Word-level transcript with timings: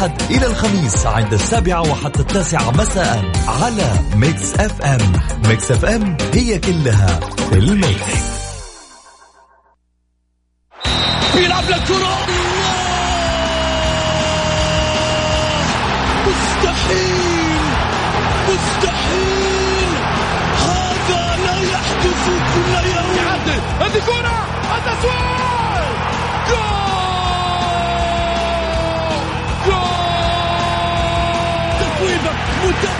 الأحد 0.00 0.22
إلى 0.30 0.46
الخميس 0.46 1.06
عند 1.06 1.32
السابعة 1.32 1.80
وحتى 1.90 2.20
التاسعة 2.20 2.70
مساء 2.70 3.24
على 3.48 3.92
Mix 4.16 4.54
FM 4.54 5.12
Mix 5.48 5.70
FM 5.70 6.16
هي 6.34 6.58
كلها 6.58 7.20
في 7.50 7.58
ال 7.58 7.72
mix. 7.72 8.29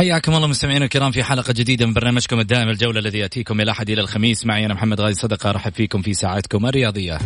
حياكم 0.00 0.34
الله 0.34 0.46
مستمعينا 0.46 0.84
الكرام 0.84 1.10
في 1.10 1.22
حلقة 1.22 1.52
جديدة 1.52 1.86
من 1.86 1.92
برنامجكم 1.92 2.40
الدائم 2.40 2.68
الجولة 2.68 3.00
الذي 3.00 3.18
يأتيكم 3.18 3.56
من 3.56 3.60
الأحد 3.60 3.90
إلى 3.90 4.00
الخميس. 4.00 4.46
معي 4.46 4.66
أنا 4.66 4.74
محمد 4.74 5.00
غازي 5.00 5.20
صدقة 5.20 5.50
أرحب 5.50 5.72
فيكم 5.72 6.02
في 6.02 6.14
ساعتكم 6.14 6.66
الرياضية. 6.66 7.18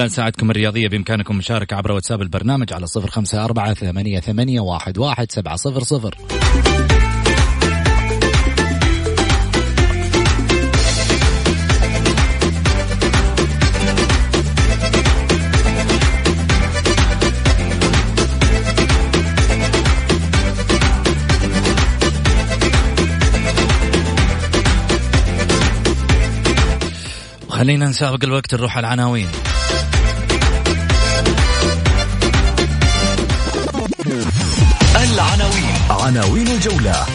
خلال 0.00 0.10
ساعتكم 0.10 0.50
الرياضية 0.50 0.88
بإمكانكم 0.88 1.36
مشاركة 1.36 1.76
عبر 1.76 1.92
واتساب 1.92 2.22
البرنامج 2.22 2.72
على 2.72 2.86
صفر 2.86 3.10
خمسة 3.10 3.44
أربعة 3.44 3.74
ثمانية, 3.74 4.20
ثمانية 4.20 4.60
واحد, 4.60 4.98
واحد 4.98 5.32
سبعة 5.32 5.56
صفر 5.56 5.82
صفر. 5.82 6.16
خلينا 27.48 27.88
نسابق 27.88 28.24
الوقت 28.24 28.54
نروح 28.54 28.76
على 28.76 28.86
العناوين. 28.86 29.28
العناوين. 35.00 35.74
عناوين 35.90 36.48
الجولة. 36.48 37.06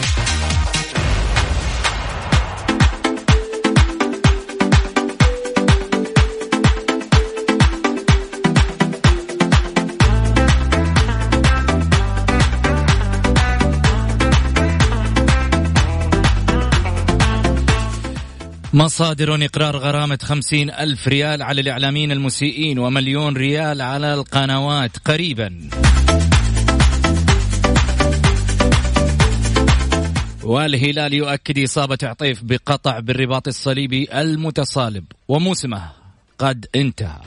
مصادر 18.72 19.44
إقرار 19.44 19.76
غرامة 19.76 20.18
خمسين 20.22 20.70
ألف 20.70 21.08
ريال 21.08 21.42
على 21.42 21.60
الإعلاميين 21.60 22.12
المسيئين 22.12 22.78
ومليون 22.78 23.36
ريال 23.36 23.82
على 23.82 24.14
القنوات 24.14 24.98
قريبا. 25.04 25.85
والهلال 30.46 31.14
يؤكد 31.14 31.58
إصابة 31.58 31.98
عطيف 32.02 32.42
بقطع 32.44 32.98
بالرباط 33.00 33.48
الصليبي 33.48 34.08
المتصالب 34.20 35.04
وموسمه 35.28 35.90
قد 36.38 36.66
انتهى. 36.74 37.20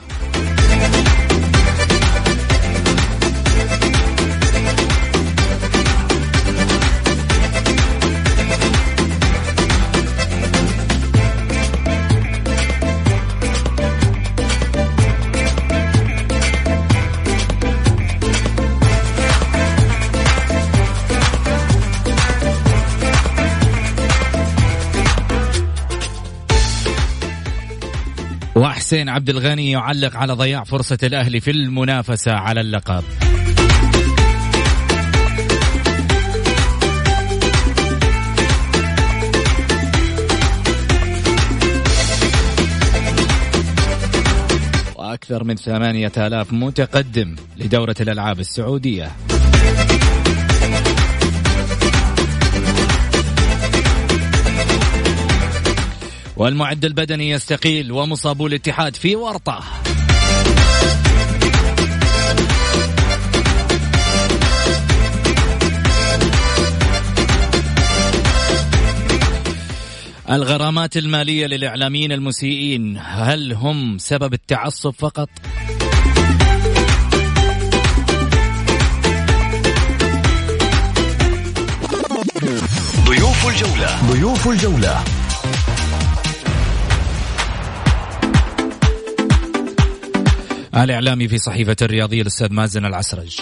وحسين 28.56 29.08
عبد 29.08 29.28
الغني 29.28 29.70
يعلق 29.70 30.16
على 30.16 30.32
ضياع 30.32 30.64
فرصة 30.64 30.98
الأهلي 31.02 31.40
في 31.40 31.50
المنافسة 31.50 32.32
على 32.32 32.60
اللقب. 32.60 33.04
وأكثر 44.96 45.44
من 45.44 45.56
ثمانية 45.56 46.12
آلاف 46.16 46.52
متقدم 46.52 47.36
لدورة 47.56 47.96
الألعاب 48.00 48.40
السعودية. 48.40 49.10
والمعد 56.40 56.84
البدني 56.84 57.30
يستقيل 57.30 57.92
ومصابو 57.92 58.46
الاتحاد 58.46 58.96
في 58.96 59.16
ورطة. 59.16 59.64
الغرامات 70.30 70.96
المالية 70.96 71.46
للإعلاميين 71.46 72.12
المسيئين 72.12 72.98
هل 73.02 73.52
هم 73.52 73.98
سبب 73.98 74.34
التعصب 74.34 74.90
فقط؟ 74.90 75.28
ضيوف 83.06 83.48
الجولة. 83.48 84.12
ضيوف 84.12 84.48
الجولة. 84.48 85.19
الإعلامي 90.76 91.28
في 91.28 91.38
صحيفة 91.38 91.76
الرياضية 91.82 92.22
الأستاذ 92.22 92.52
مازن 92.52 92.86
العسرج. 92.86 93.40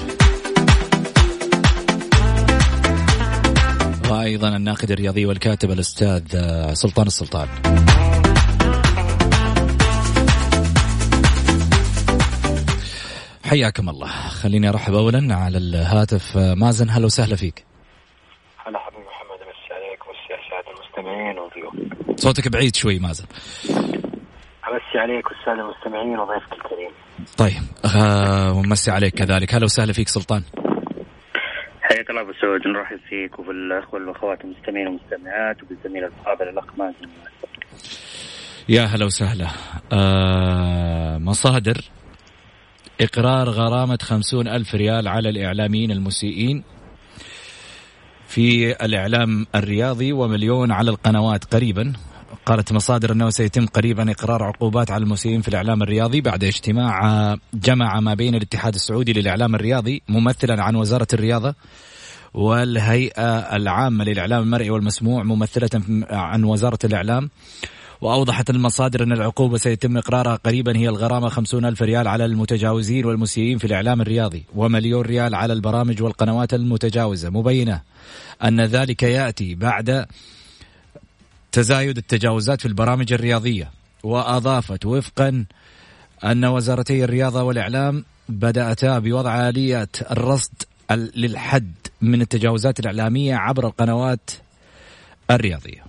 وأيضا 4.11 4.57
الناقد 4.57 4.91
الرياضي 4.91 5.27
والكاتب 5.27 5.71
الأستاذ 5.71 6.23
سلطان 6.75 7.07
السلطان. 7.07 7.49
حياكم 13.45 13.89
الله. 13.89 14.09
خليني 14.09 14.69
أرحب 14.69 14.95
اولا 14.95 15.35
على 15.35 15.59
الهاتف. 15.59 16.37
مازن 16.37 16.91
هلا 16.91 17.07
وسهلا 17.07 17.37
فيك. 17.37 17.65
هلا 18.67 18.79
حبيبي 18.79 19.03
محمد 19.03 19.41
امسي 19.47 19.75
عليك 19.75 20.07
ومسي 20.07 20.33
على 20.33 20.43
الساده 20.43 20.71
المستمعين 20.77 21.39
وضيوف 21.39 21.75
صوتك 22.21 22.49
بعيد 22.49 22.77
شوي 22.77 22.99
مازن. 22.99 23.25
امسي 24.69 24.99
عليك 24.99 25.27
والسادة 25.27 25.61
المستمعين 25.61 26.19
وضيفك 26.19 26.53
الكريم. 26.53 26.78
طيب 27.37 27.63
آه 27.85 28.53
ومسي 28.53 28.91
عليك 28.91 29.15
كذلك. 29.15 29.55
هلا 29.55 29.65
وسهلا 29.65 29.93
فيك 29.93 30.09
سلطان. 30.09 30.43
حياك 31.83 32.11
الله 32.11 32.21
أبو 32.21 32.33
سعود. 32.41 32.67
نرحب 32.67 32.99
فيك 33.09 33.39
وفي 33.39 33.51
الاخوه 33.51 33.95
والأخوات 33.95 34.39
المستمعين 34.45 34.87
والمستمعات 34.87 35.63
وبالزميل 35.63 36.05
الفاضل 36.05 36.49
الاخ 36.49 36.65
مازن 36.79 37.09
يا 38.69 38.83
هلا 38.83 39.05
وسهلا. 39.05 39.47
آه 39.93 41.19
مصادر. 41.19 41.85
إقرار 43.01 43.49
غرامة 43.49 43.99
خمسون 44.03 44.49
ألف 44.49 44.75
ريال 44.75 45.09
على 45.09 45.29
الإعلاميين 45.29 45.91
المسيئين 45.91 46.65
في 48.29 48.73
الإعلام 48.85 49.47
الرياضي 49.55 50.13
ومليون 50.13 50.73
على 50.73 50.91
القنوات 50.91 51.45
قريبا. 51.45 51.93
قالت 52.47 52.73
مصادر 52.73 53.13
أنه 53.13 53.31
سيتم 53.31 53.67
قريبا 53.67 54.11
إقرار 54.11 54.43
عقوبات 54.43 54.91
على 54.91 55.05
المسيئين 55.05 55.41
في 55.41 55.49
الإعلام 55.49 55.83
الرياضي 55.83 56.21
بعد 56.21 56.45
اجتماع 56.45 57.37
جمع 57.55 58.01
ما 58.01 58.15
بين 58.15 58.35
الاتحاد 58.35 58.75
السعودي 58.75 59.13
للإعلام 59.13 59.55
الرياضي 59.55 60.03
ممثلا 60.09 60.63
عن 60.63 60.77
وزارة 60.77 61.07
الرياضة 61.13 61.55
والهيئة 62.35 63.57
العامة 63.57 64.05
للإعلام 64.05 64.43
المرئي 64.43 64.71
والمسموع 64.71 65.23
ممثلة 65.23 65.83
عن 66.11 66.45
وزارة 66.45 66.79
الإعلام. 66.85 67.31
وأوضحت 68.01 68.51
المصادر 68.51 69.03
أن 69.03 69.13
العقوبة 69.13 69.57
سيتم 69.57 69.97
إقرارها 69.97 70.37
قريبا 70.37 70.77
هي 70.77 70.89
الغرامة 70.89 71.29
خمسون 71.29 71.65
ألف 71.65 71.83
ريال 71.83 72.09
على 72.09 72.25
المتجاوزين 72.25 73.05
والمسيئين 73.05 73.59
في 73.59 73.65
الإعلام 73.65 74.01
الرياضي 74.01 74.45
ومليون 74.55 75.03
ريال 75.03 75.35
على 75.35 75.53
البرامج 75.53 76.03
والقنوات 76.03 76.55
المتجاوزة. 76.55 77.31
مبينة 77.31 77.83
أن 78.45 78.61
ذلك 78.61 79.03
يأتي 79.03 79.55
بعد 79.55 80.07
تزايد 81.53 81.97
التجاوزات 81.97 82.61
في 82.61 82.69
البرامج 82.69 83.13
الرياضية 83.13 83.71
وأضافت 84.03 84.87
وفقا 84.87 85.45
أن 86.25 86.45
وزارتي 86.45 87.05
الرياضة 87.05 87.43
والإعلام 87.43 88.05
بدأتا 88.29 88.99
بوضع 88.99 89.49
آليات 89.49 90.13
الرصد 90.13 90.63
للحد 90.91 91.73
من 92.01 92.21
التجاوزات 92.21 92.81
الإعلامية 92.81 93.35
عبر 93.35 93.67
القنوات 93.67 94.31
الرياضية. 95.31 95.85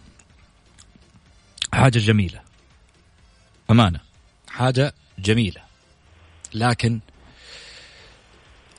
حاجة 1.73 1.99
جميلة. 1.99 2.41
أمانة. 3.71 3.99
حاجة 4.47 4.93
جميلة. 5.19 5.61
لكن 6.53 6.99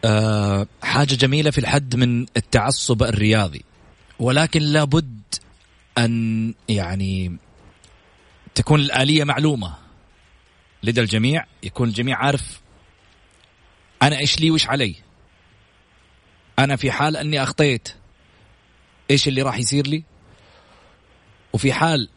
آه 0.05 0.67
حاجة 0.83 1.15
جميلة 1.15 1.51
في 1.51 1.59
الحد 1.59 1.97
من 1.97 2.27
التعصب 2.37 3.03
الرياضي. 3.03 3.65
ولكن 4.19 4.61
لابد 4.63 5.21
أن 6.05 6.55
يعني 6.69 7.37
تكون 8.55 8.81
الآلية 8.81 9.25
معلومة 9.25 9.75
لدى 10.83 11.01
الجميع 11.01 11.47
يكون 11.63 11.89
الجميع 11.89 12.17
عارف 12.19 12.61
أنا 14.03 14.19
إيش 14.19 14.41
لي 14.41 14.51
وإيش 14.51 14.67
علي. 14.67 14.95
أنا 16.59 16.77
في 16.77 16.91
حال 16.93 17.17
أني 17.17 17.43
أخطيت 17.43 17.89
إيش 19.11 19.29
اللي 19.29 19.43
راح 19.43 19.59
يصير 19.59 19.87
لي 19.87 20.05
وفي 21.53 21.73
حال 21.73 22.09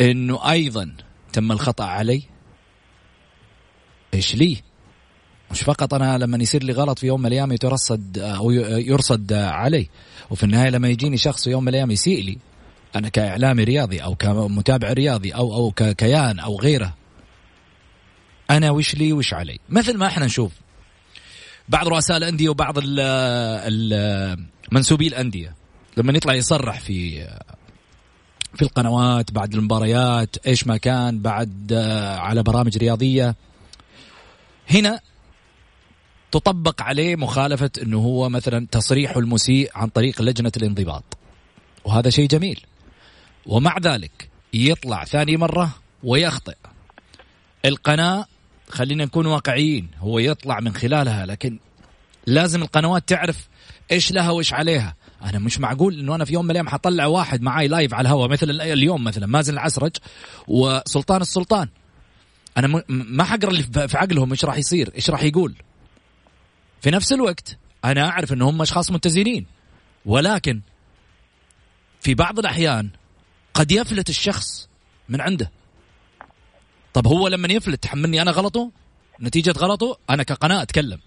إنه 0.00 0.50
أيضا 0.50 0.96
تم 1.32 1.52
الخطأ 1.52 1.84
علي 1.84 2.22
إيش 4.14 4.34
لي؟ 4.34 4.62
مش 5.50 5.62
فقط 5.62 5.94
أنا 5.94 6.18
لما 6.18 6.38
يصير 6.38 6.62
لي 6.62 6.72
غلط 6.72 6.98
في 6.98 7.06
يوم 7.06 7.20
من 7.20 7.26
الأيام 7.26 7.52
يترصد 7.52 8.18
أو 8.18 8.50
يرصد 8.50 9.32
علي 9.32 9.88
وفي 10.30 10.42
النهاية 10.42 10.70
لما 10.70 10.88
يجيني 10.88 11.16
شخص 11.16 11.44
في 11.44 11.50
يوم 11.50 11.62
من 11.62 11.68
الأيام 11.68 11.90
يسيء 11.90 12.22
لي 12.22 12.38
أنا 12.96 13.08
كإعلامي 13.08 13.64
رياضي 13.64 14.02
أو 14.02 14.14
كمتابع 14.14 14.92
رياضي 14.92 15.30
أو 15.30 15.54
أو 15.54 15.70
ككيان 15.70 16.38
أو 16.38 16.60
غيره. 16.60 16.94
أنا 18.50 18.70
وش 18.70 18.94
لي 18.94 19.12
وش 19.12 19.34
علي؟ 19.34 19.58
مثل 19.68 19.96
ما 19.96 20.06
إحنا 20.06 20.26
نشوف. 20.26 20.52
بعض 21.68 21.88
رؤساء 21.88 22.16
الأندية 22.16 22.48
وبعض 22.48 22.78
منسوبي 24.72 25.06
الأندية. 25.06 25.54
لما 25.96 26.12
يطلع 26.12 26.34
يصرح 26.34 26.80
في 26.80 27.26
في 28.54 28.62
القنوات 28.62 29.32
بعد 29.32 29.54
المباريات 29.54 30.36
إيش 30.46 30.66
ما 30.66 30.76
كان 30.76 31.20
بعد 31.20 31.72
آه، 31.72 32.16
على 32.16 32.42
برامج 32.42 32.78
رياضية. 32.78 33.36
هنا 34.70 35.00
تطبق 36.32 36.82
عليه 36.82 37.16
مخالفة 37.16 37.70
إنه 37.82 37.98
هو 37.98 38.28
مثلا 38.28 38.66
تصريحه 38.70 39.20
المسيء 39.20 39.70
عن 39.74 39.88
طريق 39.88 40.22
لجنة 40.22 40.52
الانضباط. 40.56 41.04
وهذا 41.84 42.10
شيء 42.10 42.28
جميل. 42.28 42.60
ومع 43.46 43.78
ذلك 43.78 44.28
يطلع 44.54 45.04
ثاني 45.04 45.36
مرة 45.36 45.74
ويخطئ. 46.02 46.56
القناة 47.64 48.26
خلينا 48.68 49.04
نكون 49.04 49.26
واقعيين 49.26 49.88
هو 49.98 50.18
يطلع 50.18 50.60
من 50.60 50.74
خلالها 50.74 51.26
لكن 51.26 51.58
لازم 52.26 52.62
القنوات 52.62 53.08
تعرف 53.08 53.48
إيش 53.92 54.12
لها 54.12 54.30
وإيش 54.30 54.52
عليها. 54.52 54.94
أنا 55.22 55.38
مش 55.38 55.60
معقول 55.60 55.98
إنه 56.00 56.14
أنا 56.14 56.24
في 56.24 56.32
يوم 56.32 56.44
من 56.44 56.50
الأيام 56.50 56.68
حطلع 56.68 57.06
واحد 57.06 57.42
معاي 57.42 57.68
لايف 57.68 57.94
على 57.94 58.08
الهواء 58.08 58.28
مثل 58.28 58.50
اليوم 58.50 59.04
مثلا 59.04 59.26
مازن 59.26 59.52
العسرج 59.54 59.96
وسلطان 60.48 61.20
السلطان. 61.20 61.68
أنا 62.58 62.82
ما 62.88 63.24
حقرأ 63.24 63.50
اللي 63.50 63.62
في 63.62 63.98
عقلهم 63.98 64.30
إيش 64.30 64.44
راح 64.44 64.56
يصير 64.56 64.92
إيش 64.94 65.10
راح 65.10 65.22
يقول. 65.22 65.54
في 66.80 66.90
نفس 66.90 67.12
الوقت 67.12 67.58
أنا 67.84 68.08
أعرف 68.08 68.32
ان 68.32 68.42
هم 68.42 68.62
أشخاص 68.62 68.90
متزنين 68.90 69.46
ولكن 70.06 70.60
في 72.00 72.14
بعض 72.14 72.38
الأحيان 72.38 72.90
قد 73.54 73.72
يفلت 73.72 74.10
الشخص 74.10 74.68
من 75.08 75.20
عنده. 75.20 75.50
طب 76.92 77.06
هو 77.06 77.28
لما 77.28 77.52
يفلت 77.52 77.82
تحملني 77.82 78.22
أنا 78.22 78.30
غلطه؟ 78.30 78.70
نتيجة 79.20 79.54
غلطه؟ 79.58 79.98
أنا 80.10 80.22
كقناة 80.22 80.62
أتكلم. 80.62 81.00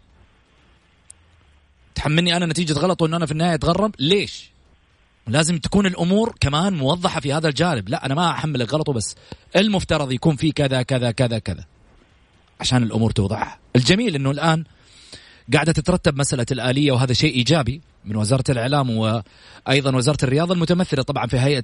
تحملني 1.96 2.38
أنا 2.38 2.46
نتيجة 2.46 2.74
غلط 2.74 3.02
وان 3.02 3.14
أنا 3.14 3.26
في 3.26 3.32
النهاية 3.32 3.54
أتغرب؟ 3.54 3.96
ليش؟ 4.00 4.50
لازم 5.28 5.58
تكون 5.58 5.86
الأمور 5.86 6.36
كمان 6.40 6.74
موضحة 6.74 7.20
في 7.20 7.34
هذا 7.34 7.50
الجانب. 7.50 7.90
لا 7.90 8.06
أنا 8.06 8.16
ما 8.16 8.32
احملك 8.32 8.74
غلطه 8.74 8.94
بس 8.94 9.16
المفترض 9.56 10.12
يكون 10.12 10.36
في 10.36 10.52
كذا 10.52 10.82
كذا 10.82 11.12
كذا 11.12 11.40
كذا. 11.40 11.66
عشان 12.60 12.84
الأمور 12.84 13.12
توضح. 13.12 13.60
الجميل 13.76 14.16
إنه 14.16 14.32
الآن 14.32 14.64
قاعدة 15.54 15.72
تترتب 15.72 16.18
مسألة 16.20 16.46
الآلية 16.52 16.92
وهذا 16.92 17.14
شيء 17.14 17.36
إيجابي. 17.36 17.82
من 18.08 18.16
وزارة 18.16 18.44
الإعلام 18.50 18.90
وأيضا 18.90 19.96
وزارة 19.96 20.18
الرياضة 20.24 20.54
المتمثلة 20.54 21.04
طبعا 21.04 21.28
في 21.28 21.40
هيئة 21.40 21.64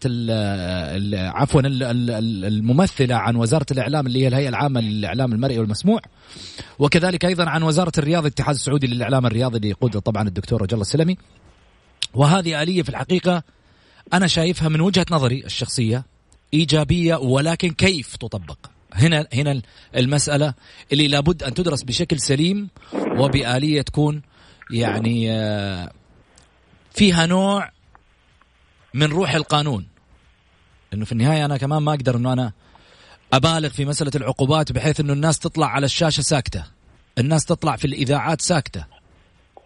عفوا 1.29 1.61
الممثلة 1.63 3.15
عن 3.15 3.35
وزارة 3.35 3.65
الإعلام 3.71 4.07
اللي 4.07 4.23
هي 4.23 4.27
الهيئة 4.27 4.49
العامة 4.49 4.81
للإعلام 4.81 5.33
المرئي 5.33 5.59
والمسموع. 5.59 5.99
وكذلك 6.79 7.25
أيضا 7.25 7.49
عن 7.49 7.63
وزارة 7.63 7.91
الرياضة 7.97 8.27
الاتحاد 8.27 8.55
السعودي 8.55 8.87
للإعلام 8.87 9.25
الرياضي 9.25 9.57
اللي 9.57 9.69
يقوده 9.69 9.99
طبعا 9.99 10.27
الدكتور 10.27 10.61
رجل 10.61 10.81
السلمي. 10.81 11.17
وهذه 12.13 12.63
آلية 12.63 12.81
في 12.81 12.89
الحقيقة 12.89 13.43
أنا 14.13 14.27
شايفها 14.27 14.69
من 14.69 14.81
وجهة 14.81 15.05
نظري 15.11 15.45
الشخصية 15.45 16.05
إيجابية 16.53 17.15
ولكن 17.15 17.69
كيف 17.69 18.15
تطبق؟ 18.15 18.57
هنا 18.93 19.27
هنا 19.33 19.61
المسألة 19.95 20.53
اللي 20.91 21.07
لابد 21.07 21.43
أن 21.43 21.53
تدرس 21.53 21.83
بشكل 21.83 22.19
سليم 22.19 22.69
وبآلية 23.17 23.81
تكون 23.81 24.21
يعني 24.71 25.31
آه، 25.31 25.91
فيها 26.93 27.25
نوع 27.25 27.71
من 28.93 29.07
روح 29.07 29.33
القانون. 29.33 29.87
لأنه 30.91 31.05
في 31.05 31.11
النهاية 31.11 31.45
أنا 31.45 31.57
كمان 31.57 31.83
ما 31.83 31.93
أقدر 31.93 32.15
إنه 32.15 32.33
أنا 32.33 32.51
أبالغ 33.33 33.69
في 33.69 33.85
مسألة 33.85 34.11
العقوبات 34.15 34.71
بحيث 34.71 34.99
إنه 34.99 35.13
الناس 35.13 35.39
تطلع 35.39 35.67
على 35.67 35.85
الشاشة 35.85 36.21
ساكتة. 36.21 36.63
الناس 37.17 37.45
تطلع 37.45 37.75
في 37.75 37.85
الإذاعات 37.85 38.41
ساكتة. 38.41 38.85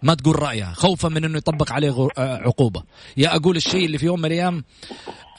ما 0.03 0.13
تقول 0.13 0.39
رأيها. 0.39 0.73
خوفا 0.73 1.09
من 1.09 1.23
إنه 1.25 1.37
يطبق 1.37 1.71
عليه 1.71 2.07
آه، 2.17 2.37
عقوبة. 2.37 2.83
يا 3.17 3.35
أقول 3.35 3.57
الشيء 3.57 3.85
اللي 3.85 3.97
في 3.97 4.05
يوم 4.05 4.19
من 4.19 4.25
الأيام 4.25 4.63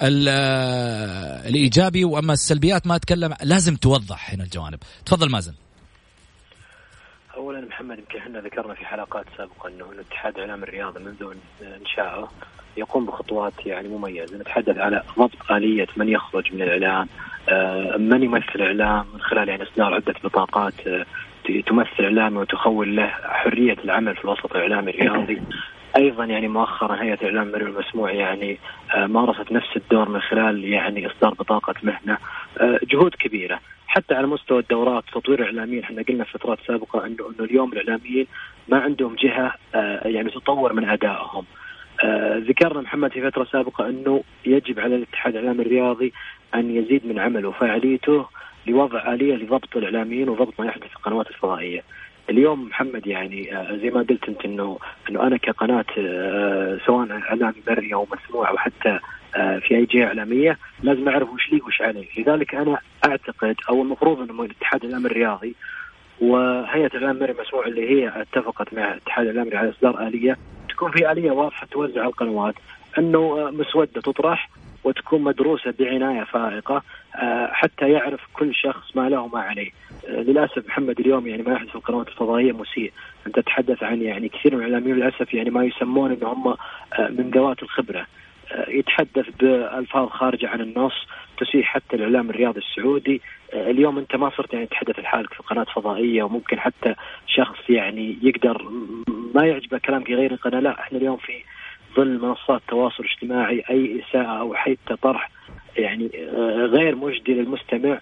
آه، 0.02 1.48
الإيجابي 1.48 2.04
وأما 2.04 2.32
السلبيات 2.32 2.86
ما 2.86 2.96
أتكلم 2.96 3.34
لازم 3.42 3.76
توضح 3.76 4.30
هنا 4.30 4.44
الجوانب. 4.44 4.78
تفضل 5.06 5.30
مازن. 5.30 5.54
اولا 7.58 7.68
محمد 7.68 7.98
يمكن 7.98 8.18
إحنا 8.18 8.40
ذكرنا 8.40 8.74
في 8.74 8.86
حلقات 8.86 9.26
سابقة 9.36 9.68
إنه 9.68 9.84
الاتحاد 9.92 10.34
الاعلام 10.34 10.62
الرياضي 10.62 11.04
منذ 11.04 11.34
انشائه 11.80 12.28
يقوم 12.76 13.06
بخطوات 13.06 13.66
يعني 13.66 13.88
مميزة 13.88 14.38
نتحدث 14.38 14.78
على 14.78 15.02
ضبط 15.18 15.52
آلية 15.52 15.86
من 15.96 16.08
يخرج 16.08 16.54
من 16.54 16.62
الإعلام 16.62 17.08
آه، 17.48 17.96
من 17.96 18.22
يمثل 18.22 18.54
الاعلام 18.54 19.06
من 19.14 19.20
خلال 19.20 19.48
يعني 19.48 19.62
إصدار 19.62 19.94
عدة 19.94 20.14
بطاقات 20.24 20.86
آه، 20.86 21.06
تمثل 21.66 22.04
اعلامي 22.04 22.38
وتخول 22.38 22.96
له 22.96 23.06
حرية 23.22 23.76
العمل 23.84 24.16
في 24.16 24.24
الوسط 24.24 24.56
الإعلامي 24.56 24.90
الرياضي. 24.90 25.42
أيضا 25.96 26.24
يعني 26.24 26.48
مؤخرا 26.48 27.02
هيئة 27.02 27.20
الإعلام 27.20 27.46
المرئي 27.46 27.64
والمسموع 27.64 28.12
يعني 28.12 28.58
آه، 28.94 29.06
مارست 29.06 29.52
نفس 29.52 29.76
الدور 29.76 30.08
من 30.08 30.20
خلال 30.20 30.64
يعني 30.64 31.06
إصدار 31.06 31.34
بطاقه 31.34 31.74
مهنة 31.82 32.18
جهود 32.82 33.14
كبيرة. 33.14 33.60
حتى 33.88 34.14
على 34.14 34.26
مستوى 34.26 34.60
الدورات 34.60 35.04
تطوير 35.12 35.40
الإعلاميين 35.40 35.82
إحنا 35.82 36.02
قلنا 36.02 36.24
في 36.24 36.32
فترات 36.32 36.58
سابقة 36.66 37.06
انه 37.06 37.30
إنه 37.30 37.44
اليوم 37.44 37.72
الإعلاميين 37.72 38.26
ما 38.68 38.78
عندهم 38.80 39.14
جهة 39.14 39.54
آه، 39.74 40.08
يعني 40.08 40.30
تطور 40.30 40.72
من 40.72 40.88
أدائهم 40.88 41.44
ذكرنا 42.48 42.80
محمد 42.80 43.12
في 43.12 43.30
فترة 43.30 43.44
سابقة 43.44 43.88
إنه 43.88 44.22
يجب 44.46 44.80
على 44.80 44.96
الاتحاد 44.96 45.36
الإعلامي 45.36 45.62
الرياضي 45.62 46.12
أن 46.54 46.76
يزيد 46.76 47.06
من 47.06 47.18
عمله 47.18 47.48
وفاعليته 47.48 48.26
لوضع 48.66 49.12
آلية 49.14 49.34
لضبط 49.34 49.76
الإعلاميين 49.76 50.28
وضبط 50.28 50.60
ما 50.60 50.66
يحدث 50.66 50.86
في 50.88 50.96
القنوات 50.96 51.28
الفضائية. 51.28 51.82
اليوم 52.30 52.64
محمد 52.64 53.06
يعني 53.06 53.56
آه، 53.56 53.76
زي 53.76 53.90
ما 53.90 54.00
قلت 54.02 54.28
أنت 54.28 54.44
إنه 54.44 54.78
إنه 55.10 55.22
أنا 55.22 55.36
كقناة 55.36 55.84
آه، 55.98 56.78
سواء 56.86 57.10
اعلامي 57.10 57.62
بري 57.66 57.94
أو 57.94 58.06
مسموع 58.12 58.50
أو 58.50 58.58
حتى 58.58 58.98
آه، 59.36 59.58
في 59.58 59.76
أي 59.76 59.84
جهة 59.84 60.06
إعلامية 60.06 60.58
لازم 60.82 61.08
أعرف 61.08 61.28
وش 61.30 61.52
لي 61.52 61.60
وش 61.60 61.82
علي، 61.82 62.08
لذلك 62.18 62.54
أنا 62.54 62.78
أعتقد 63.04 63.56
أو 63.70 63.82
المفروض 63.82 64.20
إنه 64.20 64.42
الاتحاد 64.42 64.84
الاعلامي 64.84 65.06
الرياضي 65.06 65.54
وهيئة 66.20 66.86
الإعلام 66.86 67.16
المرئي 67.16 67.32
المسموع 67.32 67.66
اللي 67.66 67.90
هي 67.90 68.22
اتفقت 68.22 68.74
مع 68.74 68.92
الاتحاد 68.92 69.26
الاعلامي 69.26 69.56
على 69.56 69.70
إصدار 69.70 70.06
آلية 70.06 70.36
تكون 70.68 70.90
في 70.90 71.12
آلية 71.12 71.30
واضحة 71.30 71.66
توزع 71.66 72.06
القنوات 72.06 72.54
إنه 72.98 73.50
مسودة 73.50 74.00
تطرح 74.00 74.50
وتكون 74.88 75.22
مدروسة 75.22 75.74
بعناية 75.78 76.24
فائقة 76.24 76.82
حتى 77.50 77.90
يعرف 77.90 78.20
كل 78.32 78.54
شخص 78.54 78.96
ما 78.96 79.08
له 79.08 79.20
وما 79.20 79.40
عليه. 79.40 79.70
للأسف 80.08 80.66
محمد 80.68 81.00
اليوم 81.00 81.26
يعني 81.26 81.42
ما 81.42 81.52
يحدث 81.52 81.68
في 81.68 81.74
القنوات 81.74 82.08
الفضائيه 82.08 82.52
مسيء، 82.52 82.92
أنت 83.26 83.36
تتحدث 83.36 83.82
عن 83.82 84.02
يعني 84.02 84.28
كثير 84.28 84.56
من 84.56 84.64
الإعلاميين 84.64 84.96
للأسف 84.96 85.34
يعني 85.34 85.50
ما 85.50 85.64
يسمون 85.64 86.12
إن 86.12 86.22
هم 86.22 86.48
آه، 86.48 86.56
من 87.08 87.30
ذوات 87.30 87.62
الخبرة. 87.62 88.06
آه، 88.52 88.70
يتحدث 88.70 89.26
بألفاظ 89.40 90.08
خارجة 90.08 90.48
عن 90.48 90.60
النص 90.60 91.06
تسيء 91.38 91.62
حتى 91.62 91.96
الإعلام 91.96 92.30
الرياضي 92.30 92.60
السعودي 92.60 93.22
آه، 93.54 93.70
اليوم 93.70 93.98
أنت 93.98 94.16
ما 94.16 94.30
صرت 94.36 94.54
يعني 94.54 94.66
تتحدث 94.66 94.98
لحالك 94.98 95.34
في 95.34 95.42
قناة 95.42 95.66
فضائية 95.74 96.22
وممكن 96.22 96.60
حتى 96.60 96.94
شخص 97.26 97.70
يعني 97.70 98.18
يقدر 98.22 98.68
ما 99.34 99.46
يعجبه 99.46 99.78
كلام 99.78 100.04
في 100.04 100.14
غير 100.14 100.32
القناه 100.32 100.60
لا 100.60 100.80
إحنا 100.80 100.98
اليوم 100.98 101.16
في 101.16 101.32
ظل 101.98 102.18
منصات 102.22 102.60
التواصل 102.60 103.04
الاجتماعي 103.04 103.62
أي 103.70 104.02
إساءة 104.02 104.38
أو 104.38 104.54
حتى 104.54 104.96
طرح 105.02 105.30
يعني 105.76 106.10
غير 106.56 106.96
مجدي 106.96 107.34
للمستمع 107.34 107.98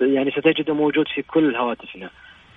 يعني 0.00 0.30
ستجده 0.30 0.74
موجود 0.74 1.08
في 1.08 1.22
كل 1.22 1.56
هواتفنا. 1.56 2.10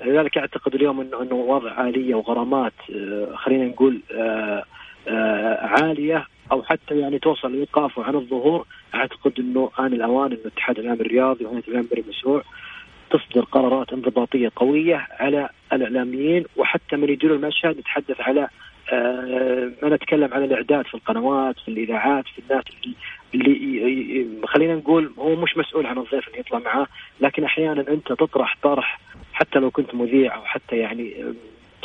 لذلك 0.05 0.37
أعتقد 0.37 0.75
اليوم 0.75 1.01
إنه 1.01 1.21
إنه 1.21 1.35
وضع 1.35 1.87
اليه 1.87 2.15
وغرامات 2.15 2.73
آه، 2.95 3.35
خلينا 3.35 3.65
نقول 3.65 4.01
آه، 4.11 4.63
آه، 5.07 5.65
عالية 5.65 6.25
أو 6.51 6.63
حتى 6.63 6.99
يعني 6.99 7.19
توصل 7.19 7.51
لايقافه 7.55 8.03
عن 8.03 8.15
الظهور. 8.15 8.65
أعتقد 8.95 9.39
إنه 9.39 9.71
آن 9.79 9.93
الأوان 9.93 10.31
إنه 10.31 10.41
الاتحاد 10.41 10.79
الاعلامي 10.79 11.05
الرياضي 11.05 11.45
وهيئة 11.45 11.63
الإعلام 11.67 11.87
المشروع 11.97 12.43
تصدر 13.11 13.41
قرارات 13.41 13.93
انضباطية 13.93 14.51
قوية 14.55 15.07
على 15.19 15.49
الإعلاميين 15.73 16.45
وحتى 16.57 16.95
من 16.95 17.09
يديروا 17.09 17.37
المشهد 17.37 17.77
نتحدث 17.77 18.21
على 18.21 18.49
آه 18.91 19.71
ما 19.83 19.95
نتكلم 19.95 20.33
عن 20.33 20.43
الإعداد 20.43 20.85
في 20.85 20.93
القنوات 20.93 21.55
في 21.59 21.67
الإذاعات 21.67 22.25
في 22.35 22.41
الناس 22.41 22.63
اللي, 23.33 24.27
خلينا 24.47 24.75
نقول 24.75 25.13
هو 25.19 25.35
مش 25.35 25.57
مسؤول 25.57 25.85
عن 25.85 25.97
الضيف 25.97 26.27
اللي 26.27 26.39
يطلع 26.39 26.59
معاه 26.59 26.87
لكن 27.21 27.43
أحيانا 27.43 27.85
أنت 27.87 28.07
تطرح 28.07 28.57
طرح 28.63 28.99
حتى 29.33 29.59
لو 29.59 29.71
كنت 29.71 29.95
مذيع 29.95 30.35
أو 30.35 30.45
حتى 30.45 30.75
يعني 30.75 31.33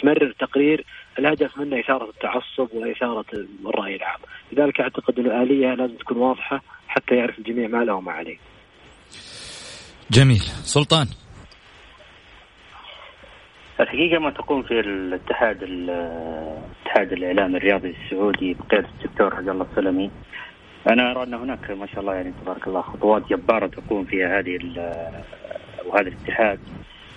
تمرر 0.02 0.34
تقرير 0.38 0.84
الهدف 1.18 1.58
منه 1.58 1.80
إثارة 1.80 2.10
التعصب 2.10 2.68
وإثارة 2.74 3.24
الرأي 3.66 3.96
العام، 3.96 4.20
لذلك 4.52 4.80
أعتقد 4.80 5.18
ان 5.18 5.26
الآلية 5.26 5.74
لازم 5.74 5.94
تكون 5.94 6.16
واضحة 6.16 6.62
حتى 6.88 7.14
يعرف 7.14 7.38
الجميع 7.38 7.68
ما 7.68 7.84
له 7.84 7.94
وما 7.94 8.12
عليه. 8.12 8.36
جميل، 10.10 10.42
سلطان؟ 10.64 11.06
الحقيقة 13.80 14.18
ما 14.18 14.30
تقوم 14.30 14.62
في 14.62 14.80
الاتحاد 14.80 15.62
الاتحاد 15.62 17.12
الإعلام 17.12 17.56
الرياضي 17.56 17.94
السعودي 18.04 18.54
بقيادة 18.54 18.88
الدكتور 18.88 19.34
عبد 19.34 19.48
الله 19.48 19.66
السلمي. 19.70 20.10
أنا 20.90 21.10
أرى 21.10 21.22
أن 21.22 21.34
هناك 21.34 21.70
ما 21.70 21.86
شاء 21.86 22.00
الله 22.00 22.14
يعني 22.14 22.32
تبارك 22.42 22.66
الله 22.66 22.80
خطوات 22.80 23.28
جبارة 23.30 23.66
تقوم 23.66 24.04
فيها 24.04 24.38
هذه 24.38 24.58
وهذا 25.86 26.08
الاتحاد 26.08 26.58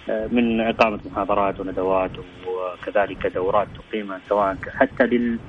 من 0.07 0.61
إقامة 0.61 0.99
محاضرات 1.11 1.59
وندوات 1.59 2.11
وكذلك 2.47 3.27
دورات 3.27 3.67
تقيم 3.75 4.13
سواء 4.29 4.57
حتى 4.77 5.03
لل 5.03 5.39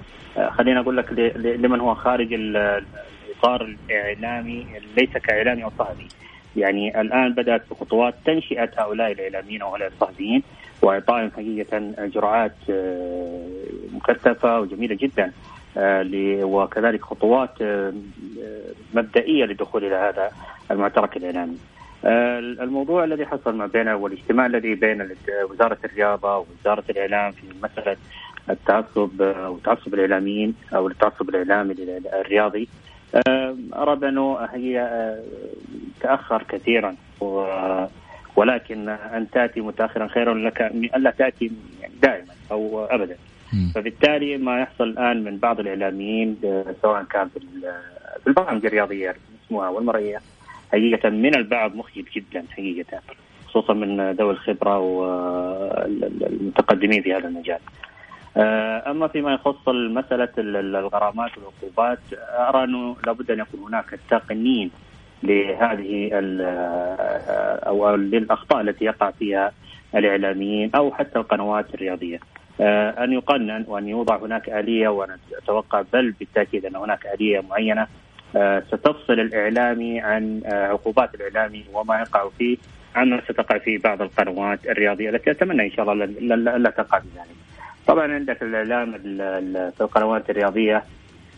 خلينا 0.50 0.80
أقول 0.80 0.96
لك 0.96 1.12
لمن 1.36 1.80
هو 1.80 1.94
خارج 1.94 2.32
الإطار 2.32 3.62
الإعلامي 3.62 4.66
ليس 4.96 5.10
كإعلامي 5.10 5.64
أو 5.64 5.70
صحفي. 5.78 6.08
يعني 6.56 7.00
الآن 7.00 7.34
بدأت 7.34 7.62
بخطوات 7.70 8.14
تنشئة 8.24 8.70
هؤلاء 8.78 9.12
الإعلاميين 9.12 9.62
أو 9.62 9.68
هؤلاء 9.70 9.88
الصحفيين. 9.88 10.42
واعطائهم 10.82 11.30
حقيقة 11.30 11.94
جرعات 11.98 12.54
آه، 12.70 13.48
مكثفة 13.92 14.60
وجميلة 14.60 14.94
جدا 14.94 15.32
آه، 15.76 16.04
وكذلك 16.42 17.04
خطوات 17.04 17.62
آه، 17.62 17.92
مبدئية 18.94 19.44
للدخول 19.44 19.84
إلى 19.84 19.94
هذا 19.94 20.30
المعترك 20.70 21.16
الإعلامي. 21.16 21.56
الموضوع 22.04 23.04
الذي 23.04 23.26
حصل 23.26 23.56
ما 23.56 23.66
بين 23.66 23.88
والاجتماع 23.88 24.46
الذي 24.46 24.74
بين 24.74 25.08
وزارة 25.50 25.78
الرياضة 25.84 26.36
ووزارة 26.36 26.84
الإعلام 26.90 27.32
في 27.32 27.42
مسألة 27.62 27.96
التعصب 28.50 29.22
أو 29.22 29.58
تعصب 29.58 29.94
الإعلاميين 29.94 30.54
أو 30.74 30.88
التعصب 30.88 31.28
الإعلامي 31.28 31.74
الرياضي 32.14 32.68
ارى 33.74 33.96
بانه 33.96 34.38
هي 34.52 34.88
تأخر 36.00 36.42
كثيرا 36.42 36.96
ولكن 38.38 38.88
أن 38.88 39.30
تأتي 39.30 39.60
متأخرا 39.60 40.08
خير 40.08 40.34
لك 40.34 40.62
من 40.74 40.84
ألا 40.84 41.10
تأتي 41.10 41.52
دائما 42.02 42.34
أو 42.50 42.84
أبدا 42.84 43.16
فبالتالي 43.74 44.36
ما 44.36 44.60
يحصل 44.60 44.84
الآن 44.84 45.24
من 45.24 45.36
بعض 45.36 45.60
الإعلاميين 45.60 46.36
سواء 46.82 47.02
كان 47.02 47.28
في 47.28 47.40
البرامج 48.26 48.66
الرياضية 48.66 49.16
المسموعه 49.30 49.70
والمرئية 49.70 50.20
حقيقة 50.72 51.08
من 51.08 51.34
البعض 51.34 51.74
مخجل 51.74 52.04
جدا 52.16 52.44
حقيقة 52.50 53.00
خصوصا 53.46 53.74
من 53.74 54.10
ذوي 54.10 54.30
الخبرة 54.30 54.78
والمتقدمين 55.88 57.02
في 57.02 57.14
هذا 57.14 57.28
المجال. 57.28 57.58
آه، 58.36 58.90
أما 58.90 59.08
فيما 59.08 59.34
يخص 59.34 59.68
مساله 59.68 60.28
الغرامات 60.38 61.30
والعقوبات 61.38 61.98
أرى 62.48 62.64
أنه 62.64 62.96
لابد 63.06 63.30
أن 63.30 63.38
يكون 63.38 63.60
هناك 63.60 63.98
تقنين 64.10 64.70
لهذه 65.22 66.10
أو 67.66 67.96
للأخطاء 67.96 68.60
التي 68.60 68.84
يقع 68.84 69.10
فيها 69.10 69.52
الإعلاميين 69.94 70.70
أو 70.74 70.92
حتى 70.94 71.18
القنوات 71.18 71.74
الرياضية. 71.74 72.20
آه، 72.60 73.04
أن 73.04 73.12
يقنن 73.12 73.64
وأن 73.68 73.88
يوضع 73.88 74.16
هناك 74.16 74.48
آلية 74.48 74.88
وأنا 74.88 75.18
أتوقع 75.42 75.82
بل 75.92 76.10
بالتأكيد 76.10 76.66
أن 76.66 76.76
هناك 76.76 77.06
آلية 77.14 77.40
معينة 77.50 77.86
آه، 78.36 78.62
ستفصل 78.68 79.12
الإعلامي 79.12 80.00
عن 80.00 80.40
آه، 80.46 80.66
عقوبات 80.66 81.14
الإعلامي 81.14 81.64
وما 81.72 82.00
يقع 82.00 82.28
فيه 82.38 82.56
عما 82.96 83.20
ستقع 83.28 83.58
في 83.58 83.78
بعض 83.78 84.02
القنوات 84.02 84.66
الرياضية 84.66 85.10
التي 85.10 85.30
أتمنى 85.30 85.66
إن 85.66 85.70
شاء 85.70 85.92
الله 85.92 86.06
لا 86.58 86.70
تقع 86.70 86.98
بذلك. 86.98 87.36
طبعا 87.86 88.12
عندك 88.14 88.42
الإعلام 88.42 88.92
في 89.70 89.80
القنوات 89.80 90.30
الرياضية 90.30 90.76
آه، 90.76 90.82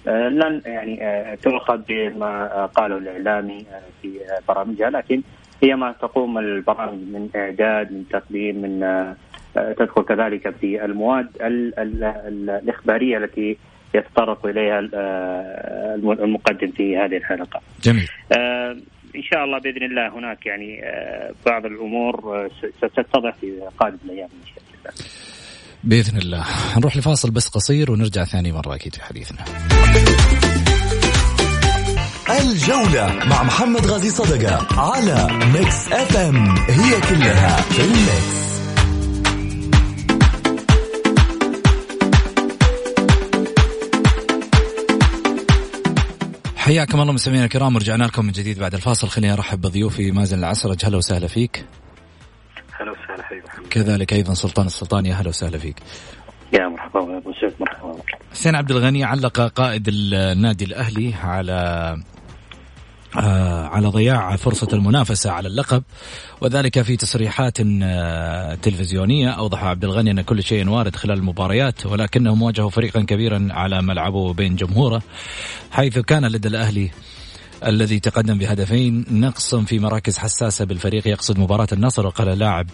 لن 0.07 0.63
يعني 0.67 1.05
آه، 1.05 1.35
تؤخذ 1.35 1.81
بما 1.89 2.67
قاله 2.67 2.97
الإعلامي 2.99 3.59
آه، 3.73 3.83
في 4.03 4.21
برامجها 4.49 4.91
لكن 4.91 5.23
هي 5.63 5.77
ما 5.77 5.93
تقوم 5.93 6.39
البرامج 6.39 6.99
من 6.99 7.29
إعداد 7.37 7.93
من 7.93 8.05
تقديم 8.11 8.63
من 8.63 9.15
تدخل 9.55 10.03
كذلك 10.03 10.51
في 10.51 10.85
المواد 10.85 11.29
الإخبارية 11.41 13.19
التي 13.19 13.57
يتطرق 13.95 14.47
إليها 14.47 14.79
المقدم 15.99 16.71
في 16.71 16.97
هذه 16.97 17.17
الحلقة. 17.17 17.61
جميل. 17.83 18.09
إن 19.17 19.23
شاء 19.23 19.45
الله 19.45 19.59
بإذن 19.59 19.83
الله 19.83 20.09
هناك 20.09 20.47
يعني 20.47 20.85
بعض 21.47 21.67
الأمور 21.67 22.49
ستتضح 22.79 23.35
في 23.35 23.61
قادم 23.79 23.99
الأيام 24.05 24.29
إن 24.43 24.47
شاء 24.47 24.65
الله. 24.81 25.40
بإذن 25.85 26.19
الله. 26.19 26.45
نروح 26.77 26.97
لفاصل 26.97 27.31
بس 27.31 27.49
قصير 27.49 27.91
ونرجع 27.91 28.25
ثاني 28.25 28.53
مرة 28.53 28.75
أكيد 28.75 28.95
في 28.95 29.03
حديثنا. 29.03 29.45
الجولة 32.41 33.25
مع 33.25 33.43
محمد 33.43 33.87
غازي 33.87 34.11
صدقة 34.11 34.81
على 34.81 35.29
Mix 35.53 35.93
FM. 35.93 36.57
هي 36.59 37.01
كلها 37.01 37.57
في 37.57 37.85
ال 37.85 37.96
mix. 37.96 38.41
حياكم 46.57 47.01
الله 47.01 47.13
مستمعينا 47.13 47.45
الكرام 47.45 47.75
ورجعنا 47.75 48.05
لكم 48.05 48.25
من 48.25 48.33
جديد 48.33 48.59
بعد 48.59 48.75
الفاصل. 48.75 49.09
خليني 49.09 49.33
أرحب 49.33 49.61
بضيوفي 49.61 50.13
مازن 50.13 50.39
العسرج. 50.39 50.85
هلا 50.85 50.97
وسهلا 50.97 51.27
فيك. 51.27 51.65
هلا 52.81 52.91
وسهلا 52.91 53.23
حبيبي 53.23 53.47
كذلك 53.71 54.13
أيضا 54.13 54.35
سلطان 54.35 54.67
السلطان 54.67 55.07
يا 55.07 55.15
أهلا 55.15 55.29
وسهلا 55.29 55.59
فيك. 55.59 55.77
يا 56.53 56.69
مرحبا 56.69 57.01
مرحبا 57.01 57.19
أبو 57.19 57.33
سعود 57.41 57.55
مرحبا. 57.61 57.97
حسين 58.33 58.55
عبد 58.55 58.71
الغني 58.71 59.05
علق 59.05 59.41
قائد 59.41 59.89
النادي 59.89 60.65
الأهلي 60.65 61.15
على 61.15 61.97
آه، 63.17 63.67
على 63.67 63.89
ضياع 63.89 64.37
فرصة 64.37 64.69
المنافسة 64.73 65.31
على 65.31 65.49
اللقب 65.49 65.83
وذلك 66.41 66.83
في 66.83 66.97
تصريحات 66.97 67.59
آه، 67.83 68.55
تلفزيونية. 68.55 69.31
أوضح 69.31 69.65
عبد 69.65 69.85
الغني 69.85 70.11
أن 70.11 70.21
كل 70.21 70.43
شيء 70.43 70.69
وارد 70.69 70.97
خلال 70.97 71.19
المباريات 71.19 71.87
ولكنهم 71.87 72.43
واجهوا 72.43 72.71
فريقا 72.71 73.01
كبيرا 73.01 73.49
على 73.51 73.83
ملعبه 73.83 74.33
بين 74.33 74.57
جمهوره 74.57 75.03
حيث 75.71 75.99
كان 75.99 76.27
لدى 76.27 76.49
الأهلي 76.49 76.91
الذي 77.67 78.01
تقدم 78.01 78.39
بهدفين. 78.39 79.05
نقص 79.11 79.55
في 79.55 79.79
مراكز 79.79 80.19
حساسة 80.19 80.65
بالفريق 80.65 81.09
يقصد 81.09 81.39
مباراة 81.39 81.69
النصر. 81.73 82.07
وقال 82.07 82.39
لاعب 82.39 82.67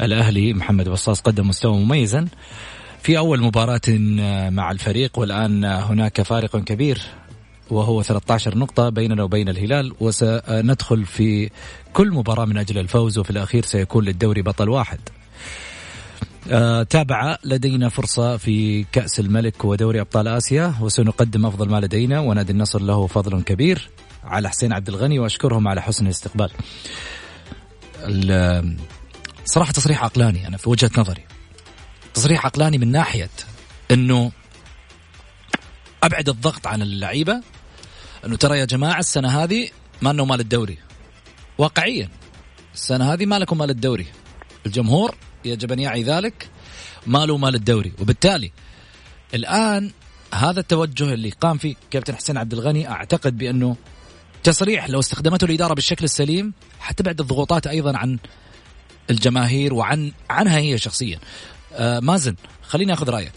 الأهلي 0.00 0.52
محمد 0.52 0.88
بصاص 0.88 1.20
قدم 1.20 1.48
مستوى 1.48 1.76
مميزا 1.76 2.28
في 3.02 3.18
أول 3.18 3.40
مباراة 3.40 3.80
مع 4.50 4.70
الفريق. 4.70 5.18
والآن 5.18 5.64
هناك 5.64 6.22
فارق 6.22 6.56
كبير 6.56 7.02
وهو 7.70 8.02
13 8.02 8.58
نقطة 8.58 8.88
بيننا 8.88 9.22
وبين 9.22 9.48
الهلال. 9.48 9.92
وسندخل 10.00 11.04
في 11.04 11.50
كل 11.92 12.10
مباراة 12.10 12.44
من 12.44 12.58
أجل 12.58 12.78
الفوز 12.78 13.18
وفي 13.18 13.30
الأخير 13.30 13.64
سيكون 13.64 14.04
للدوري 14.04 14.42
بطل 14.42 14.68
واحد. 14.68 14.98
آه 16.50 16.82
تابع 16.82 17.36
لدينا 17.44 17.88
فرصة 17.88 18.36
في 18.36 18.84
كأس 18.92 19.20
الملك 19.20 19.64
ودوري 19.64 20.00
أبطال 20.00 20.28
آسيا 20.28 20.74
وسنقدم 20.80 21.46
أفضل 21.46 21.68
ما 21.68 21.80
لدينا. 21.80 22.20
ونادي 22.20 22.52
النصر 22.52 22.82
له 22.82 23.06
فضل 23.06 23.42
كبير. 23.42 23.90
على 24.24 24.48
حسين 24.48 24.72
عبد 24.72 24.88
الغني 24.88 25.18
وأشكرهم 25.18 25.68
على 25.68 25.82
حسن 25.82 26.06
الاستقبال. 26.06 26.50
صراحة 29.44 29.72
تصريح 29.72 30.04
عقلاني 30.04 30.46
أنا 30.48 30.56
في 30.56 30.70
وجهة 30.70 30.90
نظري. 30.98 31.24
تصريح 32.14 32.46
عقلاني 32.46 32.78
من 32.78 32.90
ناحية 32.90 33.30
أنه 33.90 34.32
أبعد 36.02 36.28
الضغط 36.28 36.66
عن 36.66 36.82
اللعيبة 36.82 37.42
أنه 38.26 38.36
ترى 38.36 38.58
يا 38.58 38.64
جماعة 38.64 38.98
السنة 38.98 39.42
هذه 39.42 39.68
ما 40.02 40.10
أنه 40.10 40.24
مال 40.24 40.40
الدوري. 40.40 40.78
واقعيا 41.58 42.08
السنة 42.74 43.12
هذه 43.12 43.26
ما 43.26 43.38
لكم 43.38 43.58
مال 43.58 43.70
الدوري. 43.70 44.06
الجمهور 44.66 45.14
يجب 45.44 45.72
أن 45.72 45.78
يعي 45.78 46.02
ذلك 46.02 46.48
ماله 47.06 47.36
مال 47.36 47.54
الدوري. 47.54 47.92
وبالتالي 48.00 48.52
الآن 49.34 49.90
هذا 50.34 50.60
التوجه 50.60 51.14
اللي 51.14 51.30
قام 51.30 51.58
فيه 51.58 51.74
كابتن 51.90 52.16
حسين 52.16 52.36
عبد 52.36 52.52
الغني 52.52 52.88
أعتقد 52.88 53.38
بأنه 53.38 53.76
تصريح 54.42 54.90
لو 54.90 54.98
استخدمته 54.98 55.44
الإدارة 55.44 55.74
بالشكل 55.74 56.04
السليم 56.04 56.52
حتبعد 56.80 57.20
الضغوطات 57.20 57.66
أيضا 57.66 57.98
عن 57.98 58.18
الجماهير 59.10 59.74
وعن 59.74 60.12
عنها 60.30 60.58
هي 60.58 60.78
شخصيا. 60.78 61.18
آه 61.74 62.00
مازن 62.00 62.34
خليني 62.62 62.92
أخذ 62.92 63.10
رأيك. 63.10 63.32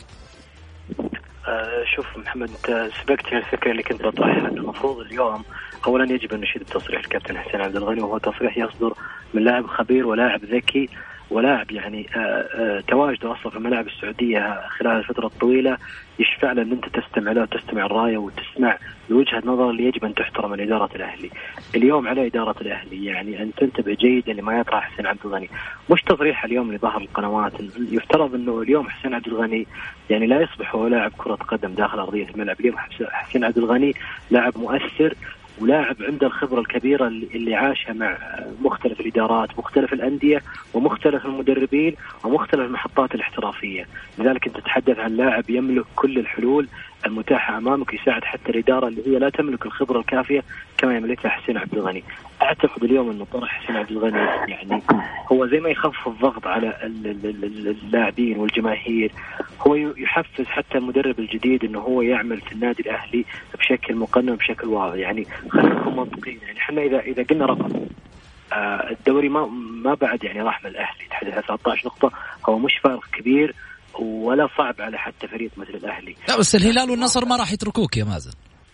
آه 1.47 1.83
شوف 1.95 2.05
محمد 2.17 2.49
انت 2.49 2.89
سبقت 3.01 3.33
الفكرة 3.33 3.71
اللي 3.71 3.83
كنت 3.83 4.01
بطرحها. 4.01 4.47
المفروض 4.47 4.99
اليوم 4.99 5.43
اولا 5.87 6.13
يجب 6.13 6.33
أن 6.33 6.41
نشيد 6.41 6.61
التصريح 6.61 6.99
الكابتن 6.99 7.37
حسين 7.37 7.61
عبد 7.61 7.75
الغني 7.75 8.01
وهو 8.01 8.17
تصريح 8.17 8.57
يصدر 8.57 8.93
من 9.33 9.43
لاعب 9.43 9.67
خبير 9.67 10.07
ولاعب 10.07 10.45
ذكي. 10.45 10.89
ولاعب 11.29 11.71
يعني 11.71 12.07
آه، 12.15 12.19
آه، 12.19 12.83
تواجده 12.87 13.31
أصلا 13.31 13.49
في 13.51 13.57
الملاعب 13.57 13.87
السعودية 13.87 14.67
خلال 14.67 14.97
الفترة 14.97 15.25
الطويلة. 15.25 15.77
يشفع 16.19 16.51
له 16.51 16.61
إن 16.61 16.71
أنت 16.71 16.85
تستمع 16.89 17.31
له 17.31 17.41
وتستمع 17.41 17.85
الراية 17.85 18.17
وتسمع 18.17 18.77
لوجهه 19.09 19.41
نظر 19.45 19.69
اللي 19.69 19.83
يجب 19.83 20.05
أن 20.05 20.13
تحترم 20.13 20.51
من 20.51 20.59
اداره 20.59 20.89
الأهلي. 20.95 21.29
اليوم 21.75 22.07
على 22.07 22.27
إدارة 22.27 22.55
الأهلي 22.61 23.05
يعني 23.05 23.43
أن 23.43 23.51
تنتبه 23.57 23.93
جيدا 23.93 24.33
لما 24.33 24.59
يطرح 24.59 24.91
حسين 24.91 25.07
عبد 25.07 25.19
الغني، 25.25 25.49
مش 25.91 26.01
تصريح 26.01 26.45
اليوم 26.45 26.67
اللي 26.67 26.77
ظهر 26.77 27.01
القنوات 27.01 27.53
يفترض 27.91 28.35
إنه 28.35 28.61
اليوم 28.61 28.89
حسين 28.89 29.13
عبد 29.13 29.27
الغني 29.27 29.67
يعني 30.09 30.27
لا 30.27 30.41
يصبح 30.41 30.75
هو 30.75 30.87
لاعب 30.87 31.11
كرة 31.17 31.35
قدم 31.35 31.73
داخل 31.73 31.99
أرضية 31.99 32.29
الملعب، 32.29 32.59
اليوم 32.59 32.75
حسين 33.11 33.43
عبد 33.43 33.57
الغني 33.57 33.93
لاعب 34.31 34.57
مؤثر 34.57 35.13
ولاعب 35.61 35.95
عنده 36.01 36.27
الخبرة 36.27 36.59
الكبيرة 36.59 37.07
اللي 37.07 37.55
عاشها 37.55 37.93
مع 37.93 38.17
مختلف 38.61 38.99
الإدارات 38.99 39.59
مختلف 39.59 39.93
الأندية 39.93 40.41
ومختلف 40.73 41.25
المدربين 41.25 41.95
ومختلف 42.23 42.61
المحطات 42.61 43.15
الاحترافية. 43.15 43.87
لذلك 44.17 44.47
أنت 44.47 44.57
تتحدث 44.57 44.99
عن 44.99 45.11
لاعب 45.15 45.49
يملك 45.49 45.85
كل 45.95 46.19
الحلول 46.19 46.67
المتاحة 47.05 47.57
أمامك 47.57 47.93
يساعد 47.93 48.23
حتى 48.23 48.49
الإدارة 48.51 48.87
اللي 48.87 49.07
هي 49.07 49.19
لا 49.19 49.29
تملك 49.29 49.65
الخبرة 49.65 49.99
الكافية 49.99 50.43
كما 50.77 50.97
يملكها 50.97 51.29
حسين 51.29 51.57
عبد 51.57 51.73
الغني. 51.73 52.03
أعتقد 52.41 52.83
اليوم 52.83 53.09
أنه 53.09 53.25
طرح 53.33 53.63
حسين 53.63 53.75
عبد 53.75 53.91
الغني 53.91 54.17
يعني 54.47 54.81
هو 55.31 55.47
زي 55.47 55.59
ما 55.59 55.69
يخفف 55.69 56.07
الضغط 56.07 56.47
على 56.47 56.77
اللاعبين 56.83 58.37
والجماهير 58.37 59.11
هو 59.67 59.75
يحفز 59.75 60.45
حتى 60.45 60.77
المدرب 60.77 61.19
الجديد 61.19 61.65
أنه 61.65 61.79
هو 61.79 62.01
يعمل 62.01 62.41
في 62.41 62.51
النادي 62.51 62.81
الأهلي 62.83 63.25
بشكل 63.59 63.95
مقنن 63.95 64.35
بشكل 64.35 64.67
واضح. 64.67 64.95
يعني 64.95 65.25
خلينا 65.49 65.73
نكون 65.79 65.95
منطقيين 65.95 66.39
يعني 66.47 66.59
إحنا 66.59 66.81
إذا 66.81 66.99
إذا 66.99 67.23
قلنا 67.23 67.45
رقم 67.45 67.85
آه 68.53 68.89
الدوري 68.91 69.29
ما 69.29 69.45
ما 69.83 69.93
بعد 69.93 70.23
يعني 70.23 70.41
راح 70.41 70.63
من 70.63 70.69
الأهلي 70.71 71.05
تحديدا 71.09 71.41
13 71.41 71.87
نقطة 71.87 72.11
هو 72.49 72.59
مش 72.59 72.77
فارق 72.77 73.03
كبير. 73.13 73.55
ولا 73.99 74.47
صعب 74.57 74.75
على 74.79 74.97
حتى 74.97 75.27
فريق 75.27 75.51
مثل 75.57 75.73
الأهلي. 75.73 76.15
لا 76.27 76.39
بس 76.39 76.55
الهلال 76.55 76.89
والنصر 76.91 77.25
ما 77.25 77.35
راح 77.37 77.53
يتركوك 77.53 77.97
يا 77.97 78.03
مازن. 78.03 78.31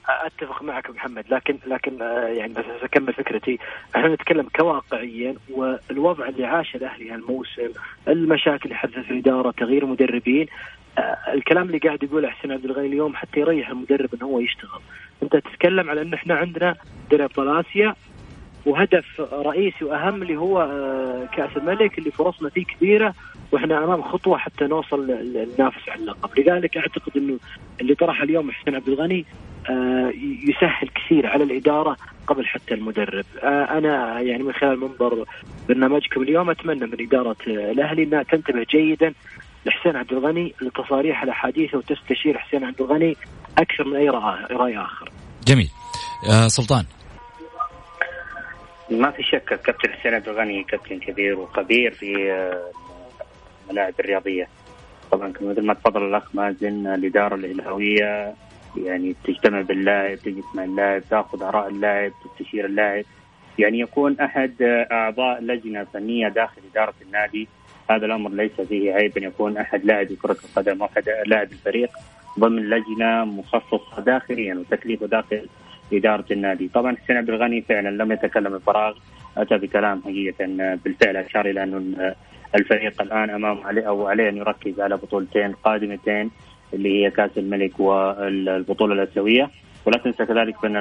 أتفق 0.09 0.61
معك 0.61 0.89
محمد 0.89 1.25
لكن 1.31 1.59
لكن 1.67 2.01
آه، 2.01 2.27
يعني 2.27 2.53
بس 2.53 2.65
أكمل 2.83 3.13
فكرتي. 3.13 3.59
إحنا 3.95 4.13
نتكلم 4.13 4.47
كواقعيا 4.55 5.35
والوضع 5.51 6.27
اللي 6.27 6.45
عاشه 6.45 6.77
الأهلي 6.77 7.11
هالموسم 7.11 7.69
المشاكل 8.07 8.63
اللي 8.63 8.75
حدثت 8.75 8.99
في 8.99 9.11
الإدارة 9.11 9.51
تغيير 9.51 9.85
مدربين 9.85 10.47
آه، 10.97 11.33
الكلام 11.33 11.67
اللي 11.67 11.77
قاعد 11.77 12.03
يقوله 12.03 12.29
حسين 12.29 12.51
عبد 12.51 12.65
الغني 12.65 12.87
اليوم 12.87 13.15
حتى 13.15 13.39
يريح 13.39 13.69
المدرب 13.69 14.09
إنه 14.13 14.25
هو 14.25 14.39
يشتغل. 14.39 14.81
أنت 15.23 15.35
تتكلم 15.35 15.89
على 15.89 16.01
إن 16.01 16.13
إحنا 16.13 16.35
عندنا 16.35 16.75
دوري 17.11 17.23
ابطال 17.23 17.59
اسيا 17.59 17.95
وهدف 18.65 19.21
رئيسي 19.33 19.85
وأهم 19.85 20.21
اللي 20.21 20.37
هو 20.37 20.61
آه، 20.61 21.25
كأس 21.35 21.57
الملك 21.57 21.97
اللي 21.97 22.11
فرصنا 22.11 22.49
فيه 22.49 22.65
كبيرة 22.65 23.13
وإحنا 23.51 23.83
امام 23.83 24.01
خطوة 24.01 24.37
حتى 24.37 24.65
نوصل 24.65 25.07
ننافس 25.57 25.89
على 25.89 26.01
اللقب، 26.01 26.39
لذلك 26.39 26.77
أعتقد 26.77 27.17
إنه 27.17 27.37
اللي 27.81 27.95
طرح 27.95 28.21
اليوم 28.21 28.51
حسين 28.51 28.75
عبد 28.75 28.89
الغني 28.89 29.25
آه، 29.69 30.13
يسهل 30.47 30.89
كثير 30.95 31.27
على 31.27 31.43
الإدارة 31.43 31.97
قبل 32.27 32.45
حتى 32.45 32.73
المدرب، 32.73 33.25
آه، 33.43 33.77
أنا 33.77 34.19
يعني 34.19 34.43
من 34.43 34.53
خلال 34.53 34.79
منبر 34.79 35.25
برنامجكم 35.69 36.21
اليوم 36.21 36.49
أتمنى 36.49 36.85
من 36.85 37.01
إدارة 37.01 37.35
الأهلي 37.47 38.03
أنها 38.03 38.23
تنتبه 38.23 38.65
جيدا 38.69 39.13
لحسين 39.65 39.95
عبد 39.95 40.13
الغني 40.13 40.53
لتصاريح 40.61 41.23
الأحاديث 41.23 41.75
وتستشير 41.75 42.37
حسين 42.37 42.63
عبد 42.63 42.81
الغني 42.81 43.17
أكثر 43.57 43.83
من 43.87 43.95
أي 43.95 44.09
رأي 44.09 44.77
آخر. 44.77 45.09
جميل. 45.47 45.69
آه 46.29 46.47
سلطان. 46.47 46.85
ما 48.91 49.11
في 49.11 49.23
شك 49.23 49.53
الكابتن 49.53 49.93
حسين 49.93 50.13
عبد 50.13 50.27
الغني 50.27 50.63
كابتن 50.63 50.99
كبير 50.99 51.39
وخبير 51.39 51.91
في 51.91 52.33
الملاعب 53.69 53.93
الرياضية. 53.99 54.47
طبعا 55.11 55.33
مثل 55.41 55.65
ما 55.65 55.73
تفضل 55.73 56.03
الأخ 56.09 56.35
مازن 56.35 56.87
الإدارة 56.87 57.35
الاهلاويه 57.35 58.33
يعني 58.77 59.15
تجتمع 59.23 59.61
باللاعب 59.61 60.17
تجتمع 60.17 60.63
اللاعب 60.63 61.01
تأخذ 61.09 61.43
آراء 61.43 61.69
اللاعب 61.69 62.11
تستشير 62.23 62.65
اللاعب. 62.65 63.05
يعني 63.59 63.79
يكون 63.79 64.19
أحد 64.19 64.53
أعضاء 64.91 65.41
لجنة 65.41 65.83
فنية 65.93 66.27
داخل 66.27 66.61
إدارة 66.71 66.93
النادي. 67.01 67.47
هذا 67.89 68.05
الأمر 68.05 68.31
ليس 68.31 68.61
فيه 68.61 68.93
عيب 68.93 69.17
أن 69.17 69.23
يكون 69.23 69.57
أحد 69.57 69.85
لاعبي 69.85 70.15
كرة 70.15 70.37
القدم 70.43 70.81
أو 70.81 70.85
أحد 70.87 71.03
لاعب 71.25 71.51
الفريق 71.51 71.89
ضمن 72.39 72.69
لجنة 72.69 73.25
مخصصة 73.25 74.01
داخليا 74.01 74.55
وتكليفه 74.55 75.07
داخل 75.07 75.47
إدارة 75.93 76.25
النادي، 76.31 76.67
طبعا 76.67 76.95
حسين 76.95 77.17
عبد 77.17 77.29
الغني 77.29 77.61
فعلا 77.61 78.03
لم 78.03 78.11
يتكلم 78.11 78.57
بفراغ 78.57 78.97
أتى 79.37 79.57
بكلام 79.57 80.01
حقيقة 80.01 80.45
بالفعل 80.75 81.17
أشار 81.17 81.45
إلى 81.49 81.63
أنه 81.63 82.15
الفريق 82.55 83.01
الآن 83.01 83.29
امامه 83.29 83.65
عليه 83.65 83.87
أو 83.87 84.07
عليه 84.07 84.29
ان 84.29 84.37
يركز 84.37 84.79
على 84.79 84.97
بطولتين 84.97 85.51
قادمتين 85.51 86.31
اللي 86.73 87.05
هي 87.05 87.11
كأس 87.11 87.37
الملك 87.37 87.79
والبطولة 87.79 88.93
الأسيوية. 88.93 89.49
ولا 89.85 89.97
تنسى 89.97 90.25
كذلك 90.25 90.61
بان 90.61 90.77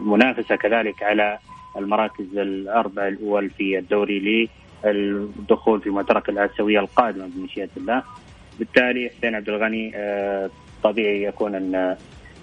المنافسة 0.00 0.56
كذلك 0.56 1.02
على 1.02 1.38
المراكز 1.76 2.38
الأربع 2.38 3.08
الأول 3.08 3.50
في 3.50 3.78
الدوري 3.78 4.48
للدخول 4.84 5.80
في 5.80 5.90
معترك 5.90 6.28
الأسيوية 6.28 6.80
القادمة 6.80 7.30
بمشيئه 7.34 7.68
الله. 7.76 8.02
بالتالي 8.58 9.10
حسين 9.18 9.34
عبد 9.34 9.48
الغني 9.48 9.92
آه، 9.94 10.50
طبيعي 10.82 11.22
يكون 11.22 11.54
أن 11.54 11.96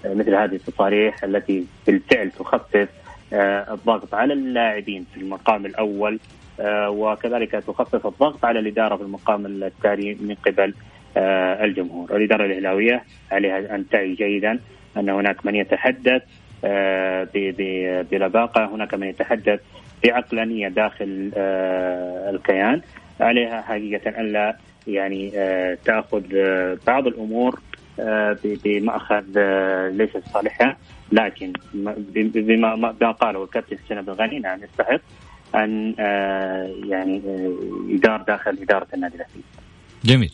مثل 0.04 0.34
هذه 0.34 0.54
التصاريح 0.54 1.24
التي 1.24 1.66
بالفعل 1.86 2.30
تخفف 2.30 2.88
آه، 3.32 3.74
الضغط 3.74 4.14
على 4.14 4.32
اللاعبين 4.32 5.06
في 5.14 5.20
المقام 5.20 5.66
الأول. 5.66 6.14
آه، 6.14 6.43
وكذلك 6.88 7.50
تخفف 7.50 8.06
الضغط 8.06 8.44
على 8.44 8.58
الإدارة 8.58 8.96
في 8.96 9.02
المقام 9.02 9.46
التالي 9.46 10.14
من 10.14 10.34
قبل 10.34 10.74
آه، 11.16 11.64
الجمهور، 11.64 12.16
الإدارة 12.16 12.46
الإهلاوية 12.46 13.04
عليها 13.32 13.74
أن 13.74 13.88
تعي 13.88 14.14
جيدا 14.14 14.60
أن 14.96 15.10
هناك 15.10 15.46
من 15.46 15.54
يتحدث 15.54 16.22
بلباقة، 18.10 18.74
هناك 18.74 18.94
من 18.94 19.06
يتحدث 19.06 19.60
بعقلانية 20.04 20.68
داخل 20.68 21.30
الكيان، 22.30 22.80
عليها 23.20 23.62
حقيقة 23.62 24.20
أن 24.20 24.32
لا 24.32 24.56
يعني 24.86 25.32
آه، 25.38 25.78
آه، 25.88 26.78
بعض 26.86 27.06
الأمور 27.06 27.60
آه، 28.00 28.36
بمأخذ 28.44 29.24
ليس 29.90 30.16
صالحها 30.32 30.76
لكن 31.12 31.52
بما 32.14 32.76
ما 32.76 33.10
قاله 33.10 33.44
الكابتن 33.44 33.78
حسين 33.78 33.98
عبد 33.98 34.08
الغني 34.08 34.38
نعم 34.38 34.60
يستحق. 34.64 35.00
أن 35.54 35.94
يعني 36.90 37.22
يدار 37.88 38.24
داخل 38.28 38.58
إدارة 38.62 38.86
النادي 38.94 39.14
الأهلي. 39.14 39.42
جميل. 40.04 40.32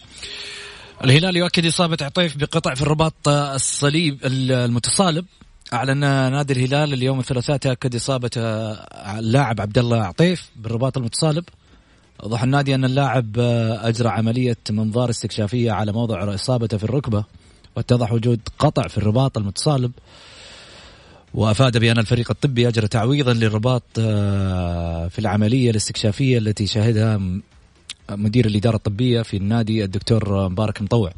الهلال 1.04 1.36
يؤكد 1.36 1.66
إصابة 1.66 1.96
عطيف 2.02 2.36
بقطع 2.36 2.74
في 2.74 2.82
الرباط 2.82 3.28
الصليب 3.28 4.18
المتصالب 4.24 5.24
أعلن 5.72 6.00
نادي 6.00 6.52
الهلال 6.52 6.92
اليوم 6.92 7.18
الثلاثاء 7.18 7.56
تأكد 7.56 7.94
إصابة 7.94 8.30
اللاعب 9.18 9.60
عبد 9.60 9.78
الله 9.78 10.02
عطيف 10.02 10.50
بالرباط 10.56 10.96
المتصالب 10.98 11.44
أوضح 12.22 12.42
النادي 12.42 12.74
أن 12.74 12.84
اللاعب 12.84 13.38
آه، 13.38 13.88
أجرى 13.88 14.08
عملية 14.08 14.56
منظار 14.70 15.10
استكشافية 15.10 15.72
على 15.72 15.92
موضع 15.92 16.34
إصابته 16.34 16.76
في 16.78 16.84
الركبة 16.84 17.24
واتضح 17.76 18.12
وجود 18.12 18.40
قطع 18.58 18.88
في 18.88 18.98
الرباط 18.98 19.38
المتصالب 19.38 19.92
وأفاد 21.34 21.78
بأن 21.78 21.98
الفريق 21.98 22.30
الطبي 22.30 22.68
أجرى 22.68 22.88
تعويضا 22.88 23.32
للرباط 23.32 23.82
آه، 23.98 25.08
في 25.08 25.18
العملية 25.18 25.70
الاستكشافية 25.70 26.38
التي 26.38 26.66
شاهدها 26.66 27.20
مدير 28.10 28.46
الإدارة 28.46 28.76
الطبية 28.76 29.22
في 29.22 29.36
النادي 29.36 29.84
الدكتور 29.84 30.48
مبارك 30.48 30.82
مطوع. 30.82 31.12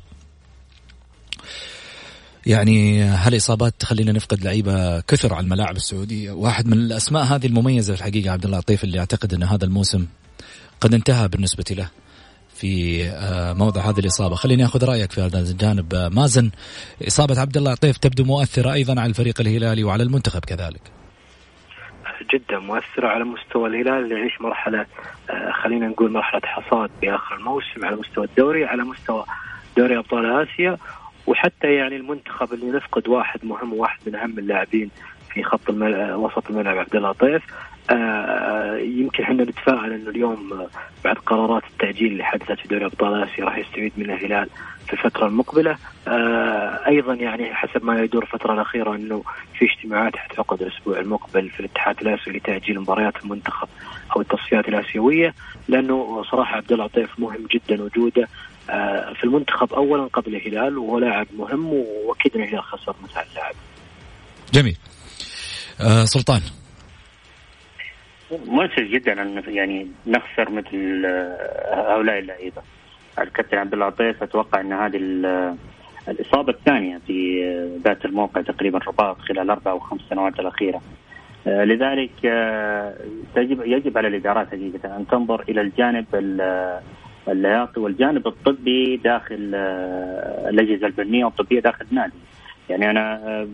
يعني 2.46 3.02
هالإصابات 3.02 3.74
تخلينا 3.78 4.12
نفقد 4.12 4.44
لعيبة 4.44 5.00
كثر 5.00 5.34
على 5.34 5.44
الملاعب 5.44 5.76
السعودية، 5.76 6.32
واحد 6.32 6.66
من 6.66 6.72
الأسماء 6.72 7.24
هذه 7.24 7.46
المميزة 7.46 7.94
في 7.94 8.00
الحقيقة 8.00 8.30
عبد 8.30 8.44
الله 8.44 8.62
اللي 8.84 8.98
أعتقد 8.98 9.34
أن 9.34 9.42
هذا 9.42 9.64
الموسم 9.64 10.06
قد 10.80 10.94
انتهى 10.94 11.28
بالنسبة 11.28 11.64
له 11.70 11.90
في 12.62 13.04
آه، 13.04 13.52
موضع 13.52 13.80
هذه 13.80 13.98
الإصابة. 13.98 14.34
خليني 14.34 14.64
أخذ 14.64 14.84
رأيك 14.84 15.12
في 15.12 15.20
هذا 15.20 15.38
الجانب. 15.38 15.94
آه، 15.94 16.08
مازن 16.08 16.50
إصابة 17.06 17.40
عبد 17.40 17.56
الله 17.56 17.70
عطيف 17.70 17.96
تبدو 17.96 18.24
مؤثرة 18.24 18.72
أيضا 18.72 19.00
على 19.00 19.10
الفريق 19.10 19.40
الهلالي 19.40 19.84
وعلى 19.84 20.02
المنتخب 20.02 20.40
كذلك. 20.40 20.80
جدا 22.34 22.58
مؤثرة 22.58 23.08
على 23.08 23.24
مستوى 23.24 23.68
الهلال 23.68 24.04
اللي 24.04 24.14
يعيش 24.14 24.40
مرحلة 24.40 24.86
آه، 25.30 25.52
خلينا 25.62 25.88
نقول 25.88 26.12
مرحلة 26.12 26.40
حصاد 26.44 26.90
بآخر 27.02 27.34
الموسم 27.34 27.84
على 27.84 27.96
مستوى 27.96 28.24
الدوري 28.24 28.64
على 28.64 28.82
مستوى 28.84 29.24
دوري 29.76 29.98
أبطال 29.98 30.42
آسيا 30.42 30.76
وحتى 31.26 31.74
يعني 31.74 31.96
المنتخب 31.96 32.52
اللي 32.52 32.70
نفقد 32.70 33.08
واحد 33.08 33.44
مهم 33.44 33.72
وواحد 33.72 33.98
من 34.06 34.14
أهم 34.14 34.38
اللاعبين 34.38 34.90
في 35.34 35.42
خط 35.42 35.70
الملعب 35.70 36.18
وسط 36.18 36.50
الملعب 36.50 36.78
عبد 36.78 36.96
الله 36.96 37.12
طيف 37.12 37.42
آه 37.90 38.76
يمكن 38.76 39.22
إحنا 39.22 39.44
نتفائل 39.44 39.92
إنه 39.92 40.10
اليوم 40.10 40.66
بعد 41.04 41.16
قرارات 41.16 41.62
التأجيل 41.72 42.12
اللي 42.12 42.24
حدثت 42.24 42.52
في 42.60 42.68
دوري 42.68 42.84
أبطال 42.84 43.22
آسيا 43.22 43.44
راح 43.44 43.58
يستفيد 43.58 43.92
منها 43.96 44.14
الهلال 44.14 44.48
في 44.86 44.92
الفترة 44.92 45.26
المقبلة 45.26 45.76
آه 46.08 46.86
أيضا 46.86 47.14
يعني 47.14 47.54
حسب 47.54 47.84
ما 47.84 48.02
يدور 48.02 48.22
الفترة 48.22 48.54
الأخيرة 48.54 48.94
إنه 48.96 49.22
في 49.58 49.64
اجتماعات 49.64 50.16
حتعقد 50.16 50.62
الأسبوع 50.62 50.98
المقبل 50.98 51.50
في 51.50 51.60
الاتحاد 51.60 52.00
الآسيوي 52.00 52.36
لتأجيل 52.36 52.80
مباريات 52.80 53.16
المنتخب 53.24 53.68
أو 54.16 54.20
التصفيات 54.20 54.68
الآسيوية 54.68 55.34
لأنه 55.68 56.22
صراحة 56.30 56.56
عبد 56.56 56.72
الله 56.72 56.84
عطيف 56.84 57.10
مهم 57.18 57.46
جدا 57.50 57.82
وجوده 57.82 58.28
آه 58.70 59.12
في 59.12 59.24
المنتخب 59.24 59.72
اولا 59.72 60.04
قبل 60.04 60.36
الهلال 60.36 60.78
وهو 60.78 60.98
لاعب 60.98 61.26
مهم 61.38 61.66
وأكيد 62.06 62.36
الهلال 62.36 62.62
خسر 62.62 62.94
مثل 63.02 63.20
اللاعب. 63.30 63.54
جميل. 64.52 64.76
آه 65.80 66.04
سلطان 66.04 66.40
مؤسف 68.46 68.80
جدا 68.80 69.22
أن 69.22 69.42
يعني 69.46 69.86
نخسر 70.06 70.50
مثل 70.50 71.02
آه، 71.06 71.94
هؤلاء 71.94 72.18
اللعيبة. 72.18 72.62
الكابتن 73.18 73.58
عبد 73.58 73.72
الله 73.72 73.86
عطيف 73.86 74.22
أتوقع 74.22 74.60
أن 74.60 74.72
هذه 74.72 74.96
الإصابة 76.08 76.52
الثانية 76.52 77.00
في 77.06 77.44
آه، 77.44 77.88
ذات 77.88 78.04
الموقع 78.04 78.40
تقريبا 78.40 78.78
رباط 78.78 79.18
خلال 79.18 79.50
أربع 79.50 79.70
أو 79.70 79.78
خمس 79.78 80.00
سنوات 80.10 80.40
الأخيرة. 80.40 80.80
آه، 81.46 81.64
لذلك 81.64 82.10
تجب 83.34 83.62
يجب 83.66 83.98
على 83.98 84.08
الإدارات 84.08 84.46
حقيقة 84.46 84.96
أن 84.96 85.06
تنظر 85.06 85.44
إلى 85.48 85.60
الجانب 85.60 86.06
اللياقي 87.28 87.82
والجانب 87.82 88.26
الطبي 88.26 88.96
داخل 88.96 89.54
الأجهزة 90.48 90.86
الفنيه 90.86 91.24
والطبيه 91.24 91.60
داخل 91.60 91.86
النادي. 91.92 92.12
يعني 92.70 92.90
أنا 92.90 93.48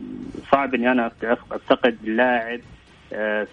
صعب 0.53 0.75
إني 0.75 0.93
أنا 0.93 1.11
أفتقد 1.51 1.97
لاعب 2.05 2.61
آه، 2.61 2.78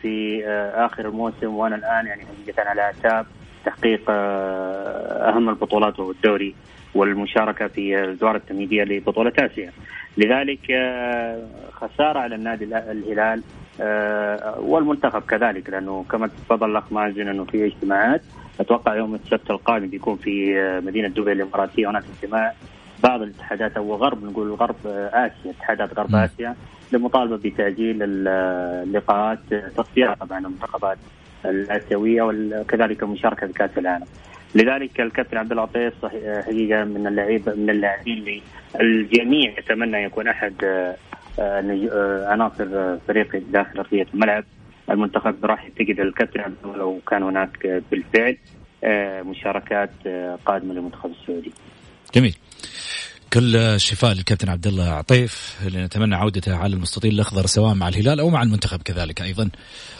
في 0.02 0.44
آه، 0.46 0.86
آخر 0.86 1.08
الموسم 1.08 1.54
وأنا 1.54 1.76
الآن 1.76 2.08
يعني 2.08 2.26
حقيقه 2.26 2.70
على 2.70 2.82
اعتاب 2.82 3.26
تحقيق 3.66 4.02
آه، 4.10 5.30
أهم 5.30 5.50
البطولات 5.50 6.00
وهو 6.00 6.12
الدوري 6.12 6.56
والمشاركة 6.96 7.68
في 7.68 8.04
الادوار 8.04 8.36
التمهيدية 8.36 8.84
لبطولة 8.84 9.34
آسيا. 9.40 9.72
لذلك 10.18 10.62
خسارة 11.74 12.20
على 12.20 12.36
النادي 12.36 12.66
الهلال 12.66 13.44
والمنتخب 14.60 15.22
كذلك 15.22 15.70
لأنه 15.70 16.06
كما 16.12 16.28
تفضل 16.28 16.72
الأخ 16.72 16.94
مازن 16.94 17.28
أنه 17.28 17.44
في 17.44 17.66
اجتماعات. 17.66 18.22
أتوقع 18.60 18.96
يوم 18.96 19.16
السبت 19.16 19.52
القادم 19.52 19.88
بيكون 19.88 20.16
في 20.16 20.56
مدينة 20.86 21.08
دبي 21.08 21.32
الإماراتية. 21.32 21.90
هناك 21.90 22.04
اجتماع 22.16 22.54
بعض 23.04 23.22
الاتحادات 23.22 23.78
أو 23.78 23.96
غرب 23.96 24.24
نقول 24.24 24.52
غرب 24.52 24.76
آسيا 25.14 25.52
اتحادات 25.52 26.00
غرب 26.00 26.16
آسيا. 26.16 26.56
لمطالبة 26.92 27.38
بتأجيل 27.38 27.98
اللقاءات 28.02 29.40
تصفيات 29.78 30.20
طبعا 30.20 30.40
المنتخبات 30.40 30.98
الآسيوية 31.46 32.22
وكذلك 32.22 33.04
المشاركه 33.04 33.48
في 33.48 33.54
كاس 33.54 33.70
العالم. 33.78 34.06
لذلك 34.56 35.02
الكابتن 35.02 35.38
عبد 35.38 35.52
اللطيف 35.52 36.06
حقيقة 36.46 36.84
من 36.84 37.08
اللعيبه 37.08 37.54
من 37.54 37.70
اللاعبين 37.70 38.18
اللي 38.18 38.42
الجميع 38.82 39.60
يتمنى 39.60 40.04
يكون 40.04 40.28
أحد 40.28 40.54
آه، 40.64 40.96
آه، 41.40 42.28
عناصر 42.28 42.98
فريق 43.08 43.44
داخل 43.50 43.80
أرضية 43.80 44.08
الملعب. 44.14 44.44
المنتخب 44.90 45.46
راح 45.46 45.66
يفتقد 45.66 46.00
الكابتن 46.00 46.40
عبد 46.40 46.56
لو 46.64 47.00
كان 47.08 47.24
هناك 47.24 47.84
بالفعل 47.92 48.38
آه، 48.84 49.22
مشاركات 49.22 49.92
قادمة 50.46 50.74
للمنتخب 50.74 51.12
السعودي. 51.12 51.52
جميل. 52.16 52.36
كل 53.34 53.56
الشفاء 53.56 54.14
للكابتن 54.14 54.50
عبد 54.50 54.68
الله 54.68 54.84
عطيف 54.84 55.56
اللي 55.66 55.84
نتمنى 55.84 56.16
عودته 56.16 56.56
على 56.56 56.74
المستطيل 56.74 57.14
الأخضر 57.14 57.46
سواء 57.46 57.74
مع 57.74 57.88
الهلال 57.88 58.20
أو 58.20 58.30
مع 58.30 58.44
المنتخب 58.44 58.82
كذلك 58.82 59.22
أيضا 59.22 59.50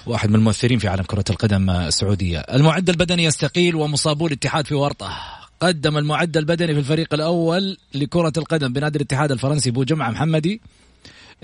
واحد 0.06 0.30
من 0.30 0.36
المؤثرين 0.36 0.80
في 0.80 0.88
عالم 0.88 1.04
كرة 1.04 1.24
القدم 1.30 1.70
السعودية. 1.70 2.40
المعد 2.40 2.90
البدني 2.90 3.24
يستقيل 3.24 3.76
ومصابو 3.76 4.28
الاتحاد 4.28 4.68
في 4.68 4.76
ورطة. 4.76 5.18
قدم 5.60 5.98
المعد 5.98 6.38
البدني 6.38 6.74
في 6.74 6.80
الفريق 6.80 7.14
الأول 7.14 7.78
لكرة 7.96 8.34
القدم 8.38 8.74
بنادي 8.74 8.98
الاتحاد 8.98 9.32
الفرنسي 9.32 9.72
بو 9.72 9.84
جمعة 9.84 10.10
محمدي 10.10 10.62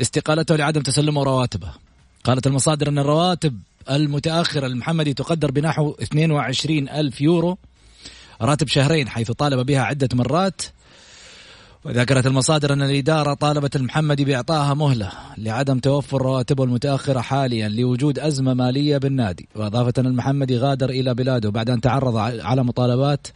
استقالته 0.02 0.56
لعدم 0.56 0.82
تسلمه 0.82 1.24
رواتبه. 1.24 1.72
قالت 2.24 2.48
المصادر 2.48 2.90
أن 2.90 3.00
الرواتب 3.00 3.60
المتأخرة 3.90 4.68
للمحمدي 4.68 5.14
تقدر 5.14 5.52
بنحو 5.52 5.96
22 6.02 6.90
ألف 6.90 7.22
يورو 7.22 7.58
راتب 8.42 8.68
شهرين 8.68 9.10
حيث 9.10 9.32
طالب 9.32 9.66
بها 9.66 9.82
عدة 9.82 10.10
مرات. 10.14 10.62
وذكرت 11.86 12.26
المصادر 12.26 12.74
أن 12.74 12.82
الإدارة 12.82 13.34
طالبت 13.34 13.76
المحمدي 13.76 14.26
بإعطائها 14.26 14.74
مهلة 14.74 15.12
لعدم 15.38 15.80
توفر 15.80 16.22
رواتبه 16.22 16.64
المتأخرة 16.64 17.22
حاليا 17.22 17.70
لوجود 17.70 18.20
أزمة 18.20 18.54
مالية 18.54 18.98
بالنادي. 18.98 19.48
وأضافت 19.56 20.00
أن 20.00 20.06
المحمدي 20.06 20.58
غادر 20.58 20.90
إلى 20.90 21.14
بلاده 21.14 21.50
بعد 21.50 21.70
أن 21.70 21.82
تعرض 21.82 22.18
على 22.18 22.64
مطالبات 22.64 23.28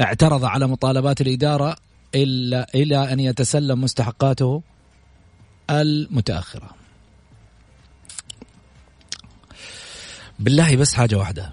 اعترض 0.00 0.44
على 0.44 0.66
مطالبات 0.66 1.20
الإدارة 1.20 1.76
إلا 2.14 2.66
إلى 2.74 3.12
أن 3.12 3.20
يتسلم 3.20 3.80
مستحقاته 3.80 4.62
المتأخرة. 5.70 6.70
بالله 10.38 10.76
بس 10.76 10.94
حاجة 10.94 11.16
واحدة. 11.16 11.52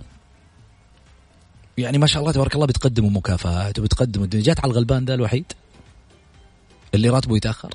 يعني 1.78 1.98
ما 1.98 2.08
شاء 2.08 2.22
الله 2.22 2.32
تبارك 2.32 2.56
الله 2.56 2.68
بتقدموا 2.68 3.10
مكافآت 3.10 3.80
وبتقدموا 3.80 4.28
جات 4.32 4.60
على 4.60 4.72
الغلبان 4.72 5.06
ده 5.06 5.14
الوحيد. 5.14 5.46
اللي 6.94 7.10
راتبه 7.10 7.38
يتأخر. 7.38 7.74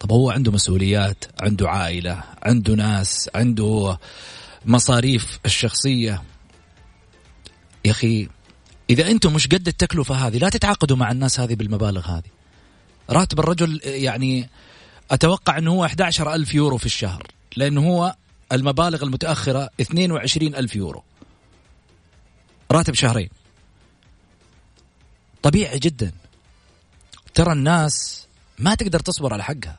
طب 0.00 0.12
هو 0.12 0.30
عنده 0.30 0.52
مسؤوليات 0.52 1.24
عنده 1.40 1.70
عائلة 1.70 2.22
عنده 2.42 2.74
ناس 2.74 3.30
عنده 3.34 3.98
مصاريف 4.66 5.38
الشخصية. 5.46 6.22
يا 7.84 7.90
أخي 7.90 8.28
إذا 8.90 9.10
أنتم 9.10 9.34
مش 9.34 9.46
قد 9.46 9.68
التكلفة 9.68 10.14
هذه 10.14 10.38
لا 10.38 10.48
تتعاقدوا 10.48 10.96
مع 10.96 11.10
الناس 11.10 11.40
هذه 11.40 11.54
بالمبالغ 11.54 12.06
هذه. 12.06 12.30
راتب 13.10 13.40
الرجل 13.40 13.80
يعني 13.84 14.48
أتوقع 15.10 15.58
إنه 15.58 15.72
هو 15.72 15.84
11 15.84 16.34
ألف 16.34 16.54
يورو 16.54 16.78
في 16.78 16.86
الشهر 16.86 17.26
لأنه 17.56 17.88
هو 17.88 18.16
المبالغ 18.52 19.02
المتأخرة 19.02 19.70
22 19.80 20.54
ألف 20.54 20.76
يورو. 20.76 21.02
راتب 22.72 22.94
شهرين. 22.94 23.28
طبيعي 25.42 25.78
جدا. 25.78 26.12
ترى 27.36 27.52
الناس 27.52 28.26
ما 28.58 28.74
تقدر 28.74 29.00
تصبر 29.00 29.32
على 29.32 29.44
حقها. 29.44 29.78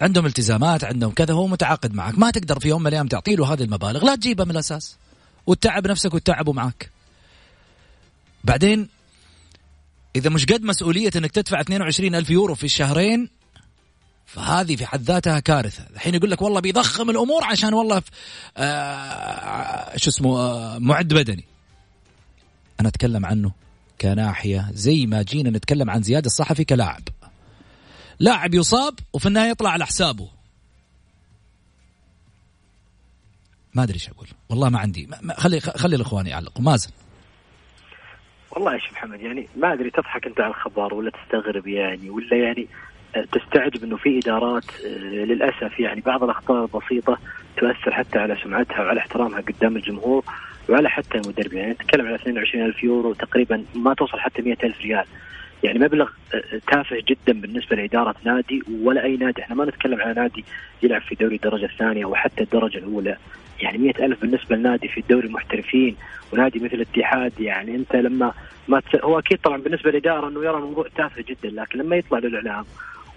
عندهم 0.00 0.26
التزامات 0.26 0.84
عندهم 0.84 1.10
كذا 1.10 1.34
هو 1.34 1.46
متعاقد 1.46 1.94
معك. 1.94 2.18
ما 2.18 2.30
تقدر 2.30 2.60
في 2.60 2.68
يوم 2.68 2.80
من 2.80 2.86
الأيام 2.86 3.08
تعطي 3.08 3.36
له 3.36 3.52
هذه 3.52 3.62
المبالغ. 3.62 4.04
لا 4.04 4.14
تجيبها 4.14 4.44
من 4.44 4.50
الأساس. 4.50 4.96
وتتعب 5.46 5.86
نفسك 5.86 6.14
وتتعبوا 6.14 6.54
معك. 6.54 6.90
بعدين 8.44 8.88
إذا 10.16 10.30
مش 10.30 10.46
قد 10.46 10.62
مسؤولية 10.62 11.10
إنك 11.16 11.30
تدفع 11.30 11.60
22 11.60 12.14
ألف 12.14 12.30
يورو 12.30 12.54
في 12.54 12.64
الشهرين 12.64 13.30
فهذه 14.26 14.76
في 14.76 14.86
حد 14.86 15.02
ذاتها 15.02 15.40
كارثة. 15.40 15.86
الحين 15.94 16.14
يقول 16.14 16.30
لك 16.30 16.42
والله 16.42 16.60
بيضخم 16.60 17.10
الأمور 17.10 17.44
عشان 17.44 17.74
والله 17.74 18.02
آه 18.56 19.96
شو 19.96 20.10
اسمه 20.10 20.38
آه 20.38 20.78
معد 20.78 21.08
بدني. 21.08 21.44
أنا 22.80 22.88
أتكلم 22.88 23.26
عنه. 23.26 23.52
كناحية 24.02 24.66
زي 24.72 25.06
ما 25.06 25.22
جينا 25.22 25.50
نتكلم 25.50 25.90
عن 25.90 26.02
زياد 26.02 26.24
الصحفي 26.24 26.64
كلاعب. 26.64 27.02
لاعب 28.20 28.54
يصاب 28.54 28.94
وفي 29.12 29.26
النهاية 29.26 29.50
يطلع 29.50 29.70
على 29.70 29.86
حسابه. 29.86 30.28
ما 33.74 33.82
أدري 33.82 33.94
إيش 33.94 34.08
أقول. 34.08 34.26
والله 34.50 34.68
ما 34.68 34.78
عندي 34.78 35.08
ما 35.22 35.34
خلي 35.34 35.60
خلي 35.60 35.96
الإخوان 35.96 36.26
يعلقوا. 36.26 36.62
مازن. 36.62 36.90
والله 38.50 38.74
يا 38.74 38.78
شيخ 38.78 38.92
محمد 38.92 39.20
يعني 39.20 39.48
ما 39.56 39.72
أدري 39.72 39.90
تضحك 39.90 40.26
أنت 40.26 40.40
على 40.40 40.50
الخبر 40.50 40.94
ولا 40.94 41.10
تستغرب 41.10 41.66
يعني 41.66 42.10
ولا 42.10 42.36
يعني 42.36 42.66
آه، 43.16 43.24
تستعجب 43.32 43.84
إنه 43.84 43.96
في 43.96 44.18
إدارات 44.18 44.64
آه، 44.86 45.24
للأسف 45.24 45.80
يعني 45.80 46.00
بعض 46.00 46.24
الأخطاء 46.24 46.62
البسيطة 46.62 47.18
تؤثر 47.56 47.92
حتى 47.92 48.18
على 48.18 48.36
سمعتها 48.44 48.80
وعلى 48.80 49.00
احترامها 49.00 49.40
قدام 49.40 49.76
الجمهور. 49.76 50.24
وعلى 50.68 50.90
حتى 50.90 51.18
المدرب 51.18 51.52
يعني 51.52 51.72
نتكلم 51.72 52.06
على 52.06 52.14
22 52.14 52.64
ألف 52.64 52.84
يورو 52.84 53.12
تقريبا 53.12 53.64
ما 53.74 53.94
توصل 53.94 54.18
حتى 54.18 54.42
100 54.42 54.56
ألف 54.64 54.80
ريال. 54.80 55.04
يعني 55.62 55.78
مبلغ 55.78 56.10
آه، 56.34 56.60
تافه 56.72 57.02
جدا 57.08 57.40
بالنسبة 57.40 57.76
لإدارة 57.76 58.14
نادي 58.24 58.62
ولا 58.82 59.04
أي 59.04 59.16
نادي. 59.16 59.42
إحنا 59.42 59.56
ما 59.56 59.64
نتكلم 59.64 60.00
على 60.00 60.14
نادي 60.14 60.44
يلعب 60.82 61.02
في 61.02 61.14
دوري 61.14 61.36
الدرجة 61.36 61.64
الثانية 61.64 62.04
وحتى 62.04 62.42
الدرجة 62.42 62.78
الأولى. 62.78 63.16
يعني 63.60 63.78
مئة 63.78 64.04
ألف 64.04 64.20
بالنسبة 64.20 64.56
لنادي 64.56 64.88
في 64.88 65.00
الدوري 65.00 65.26
المحترفين 65.26 65.96
ونادي 66.32 66.58
مثل 66.58 66.74
الاتحاد. 66.74 67.40
يعني 67.40 67.74
أنت 67.74 67.96
لما 67.96 68.32
ما 68.68 68.80
تس... 68.80 69.00
هو 69.04 69.18
أكيد 69.18 69.38
طبعا 69.38 69.58
بالنسبة 69.58 69.90
للإدارة 69.90 70.28
أنه 70.28 70.44
يرى 70.44 70.56
الموضوع 70.56 70.86
تافه 70.96 71.24
جدا 71.28 71.62
لكن 71.62 71.78
لما 71.78 71.96
يطلع 71.96 72.18
للإعلام 72.18 72.64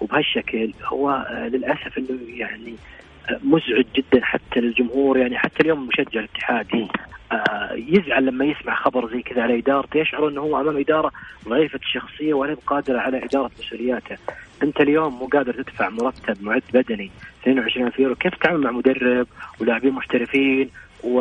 وبهالشكل 0.02 0.74
هو 0.84 1.10
آه، 1.10 1.48
للأسف 1.48 1.98
أنه 1.98 2.20
يعني 2.28 2.74
آه، 2.74 3.05
مزعج 3.44 3.86
جدا 3.96 4.26
حتى 4.26 4.60
للجمهور 4.60 5.18
يعني 5.18 5.38
حتى 5.38 5.62
اليوم 5.62 5.88
مشجع 5.88 6.20
الاتحاد 6.20 6.88
آه، 7.32 7.74
يزعل 7.74 8.26
لما 8.26 8.46
يسمع 8.46 8.76
خبر 8.76 9.10
زي 9.12 9.22
كذا 9.22 9.42
على 9.42 9.60
إدارته 9.60 9.98
يشعر 9.98 10.28
إنه 10.28 10.42
هو 10.42 10.62
أمام 10.62 10.78
إدارة 10.78 11.12
ضعيفة 11.48 11.80
الشخصية 11.80 12.34
ولا 12.34 12.58
قادره 12.68 13.00
على 13.00 13.26
إدارة 13.26 13.52
مسؤولياته. 13.60 14.18
أنت 14.64 14.82
اليوم 14.82 15.20
مو 15.20 15.26
قادر 15.26 15.54
تدفع 15.54 15.90
مرتب 15.90 16.44
معد 16.44 16.64
بدني 16.74 17.12
22 17.42 17.88
ألف 17.88 18.00
يورو 18.00 18.16
كيف 18.16 18.36
تتعامل 18.36 18.62
مع 18.62 18.72
مدرب 18.72 19.28
ولاعبين 19.60 19.92
محترفين؟ 19.94 20.70
و... 21.04 21.20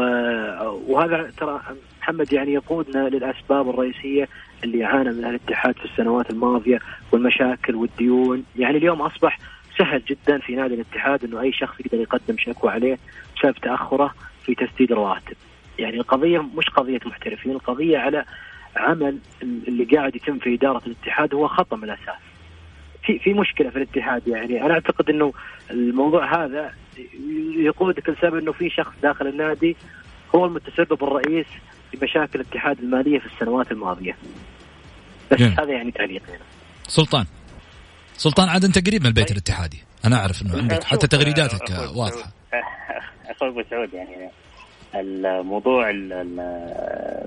وهذا 0.87 1.31
ترى 1.39 1.61
محمد 2.01 2.33
يعني 2.33 2.53
يقودنا 2.53 3.09
للأسباب 3.09 3.69
الرئيسية 3.69 4.29
اللي 4.65 4.85
عانى 4.85 5.11
منها 5.11 5.31
الاتحاد 5.31 5.75
في 5.75 5.85
السنوات 5.85 6.31
الماضية 6.31 6.79
والمشاكل 7.13 7.75
والديون. 7.75 8.45
يعني 8.57 8.79
اليوم 8.79 9.03
أصبح 9.03 9.39
سهل 9.79 10.03
جدا 10.05 10.39
في 10.39 10.55
نادي 10.55 10.75
الاتحاد 10.75 11.25
إنه 11.25 11.41
أي 11.41 11.53
شخص 11.53 11.81
يقدر 11.81 12.01
يقدم 12.01 12.37
شكوى 12.39 12.71
عليه 12.71 12.99
بسبب 13.37 13.55
تأخره 13.55 14.15
في 14.45 14.55
تسديد 14.55 14.93
الرواتب 14.93 15.37
يعني 15.79 15.97
القضية 15.97 16.39
مش 16.39 16.71
قضية 16.71 17.01
محترفين 17.07 17.53
القضية 17.53 17.99
على 17.99 18.25
عمل 18.77 19.19
اللي 19.43 19.85
قاعد 19.85 20.17
يتم 20.17 20.39
في 20.39 20.55
إدارة 20.55 20.83
الاتحاد 20.87 21.35
هو 21.35 21.49
خطأ 21.49 21.77
من 21.77 21.85
الأساس. 21.85 22.21
في 23.05 23.19
في 23.19 23.35
مشكلة 23.35 23.71
في 23.71 23.77
الاتحاد 23.77 24.29
يعني. 24.29 24.63
أنا 24.63 24.75
أعتقد 24.75 25.11
إنه 25.11 25.33
الموضوع 25.71 26.45
هذا 26.45 26.75
يقودك 27.57 28.09
لسبب 28.09 28.37
إنه 28.37 28.53
في 28.53 28.71
شخص 28.71 28.93
داخل 29.03 29.27
النادي 29.27 29.77
هو 30.35 30.45
المتسبب 30.45 31.05
الرئيس 31.05 31.47
في 31.91 31.99
مشاكل 32.03 32.41
الاتحاد 32.41 32.79
المالية 32.79 33.19
في 33.19 33.27
السنوات 33.27 33.73
الماضية. 33.73 34.17
بس 35.33 35.39
yeah. 35.39 35.61
هذا 35.61 35.73
يعني 35.73 35.91
تعليقي 35.91 36.29
هنا 36.29 36.45
سلطان. 36.89 37.27
سلطان 38.17 38.49
عاد 38.49 38.65
انت 38.65 38.87
قريب 38.87 39.01
من 39.01 39.07
البيت 39.07 39.29
طيب. 39.29 39.37
الاتحادي. 39.37 39.79
أنا 40.05 40.17
أعرف 40.17 40.43
إنه 40.43 40.57
عندك. 40.59 40.85
حتى 40.85 41.07
تغريداتك 41.07 41.71
واضحة. 41.97 42.33
أخوي 43.27 43.49
أبو 43.49 43.63
سعود 43.71 43.95
يعني 43.95 44.31
الموضوع 44.95 45.93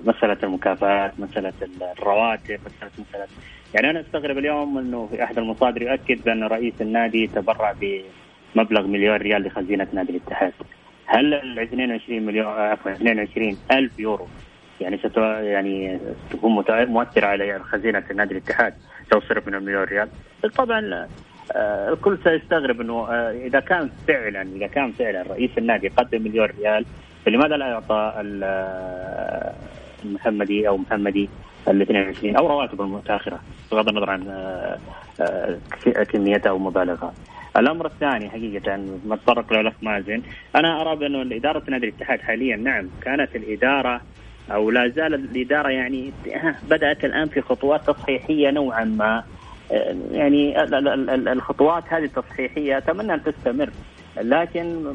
مسألة 0.05 0.37
المكافآت 0.43 1.19
مسألة 1.19 1.53
الرواتب 1.99 2.59
مسألة 2.65 2.91
مسألة. 3.09 3.27
يعني 3.73 3.89
أنا 3.89 4.01
أستغرب 4.01 4.37
اليوم 4.37 4.77
أنه 4.77 5.07
في 5.11 5.23
أحد 5.23 5.37
المصادر 5.37 5.81
يؤكد 5.81 6.23
بأن 6.23 6.43
رئيس 6.43 6.73
النادي 6.81 7.27
تبرع 7.27 7.75
بمبلغ 7.81 8.87
مليون 8.87 9.15
ريال 9.15 9.43
لخزينة 9.43 9.87
نادي 9.93 10.11
الاتحاد. 10.11 10.53
هل 11.05 11.33
ال 11.33 11.59
22 11.59 12.25
مليون 12.25 12.47
عفوا 12.47 12.91
22 12.91 13.57
ألف 13.71 13.99
يورو 13.99 14.27
يعني 14.81 14.97
ستو 14.97 15.21
يعني 15.21 15.99
تكون 16.29 16.51
مؤثرة 16.69 17.27
على 17.27 17.59
خزينة 17.63 18.03
نادي 18.15 18.31
الاتحاد؟ 18.31 18.73
لو 19.13 19.21
صرف 19.29 19.47
من 19.47 19.55
المليون 19.55 19.83
ريال 19.83 20.09
طبعا 20.57 21.07
آه، 21.55 21.89
الكل 21.89 22.17
سيستغرب 22.23 22.81
إنه 22.81 23.07
آه، 23.09 23.31
إذا 23.31 23.59
كان 23.59 23.89
فعلا 24.07 24.41
إذا 24.41 24.67
كان 24.67 24.91
فعلا 24.91 25.21
رئيس 25.21 25.51
النادي 25.57 25.87
قدم 25.87 26.21
مليون 26.21 26.45
ريال 26.45 26.85
فلماذا 27.25 27.57
لا 27.57 27.67
يعطى 27.67 28.13
المحمدي 30.05 30.67
أو 30.67 30.77
محمدي 30.77 31.29
ال 31.67 31.81
22 31.81 32.35
أو 32.35 32.47
رواتبه 32.47 32.83
المتأخرة 32.83 33.39
بغض 33.71 33.89
النظر 33.89 34.09
عن 34.09 34.27
آه، 34.27 34.77
آه، 35.21 36.03
كميتها 36.03 36.49
أو 36.49 36.57
مبالغها. 36.57 37.13
الأمر 37.57 37.85
الثاني 37.85 38.29
حقيقة 38.29 38.77
ما 39.05 39.15
تطرق 39.15 39.53
له 39.53 39.61
الاخ 39.61 39.73
مازن 39.81 40.21
أنا 40.55 40.81
أرى 40.81 40.95
بأنه 40.95 41.35
إدارة 41.35 41.63
نادي 41.67 41.89
الاتحاد 41.89 42.21
حاليا 42.21 42.55
نعم 42.55 42.89
كانت 43.01 43.35
الإدارة 43.35 44.01
أو 44.51 44.71
لا 44.71 44.87
زالت 44.87 45.31
الإدارة 45.31 45.69
يعني 45.69 46.11
بدأت 46.69 47.05
الآن 47.05 47.27
في 47.27 47.41
خطوات 47.41 47.87
تصحيحية 47.87 48.51
نوعا 48.51 48.83
ما. 48.83 49.23
آه، 49.71 49.95
يعني 50.11 50.63
الخطوات 51.31 51.83
هذه 51.87 52.03
التصحيحية 52.03 52.77
أتمنى 52.77 53.13
أن 53.13 53.23
تستمر. 53.23 53.69
لكن 54.17 54.93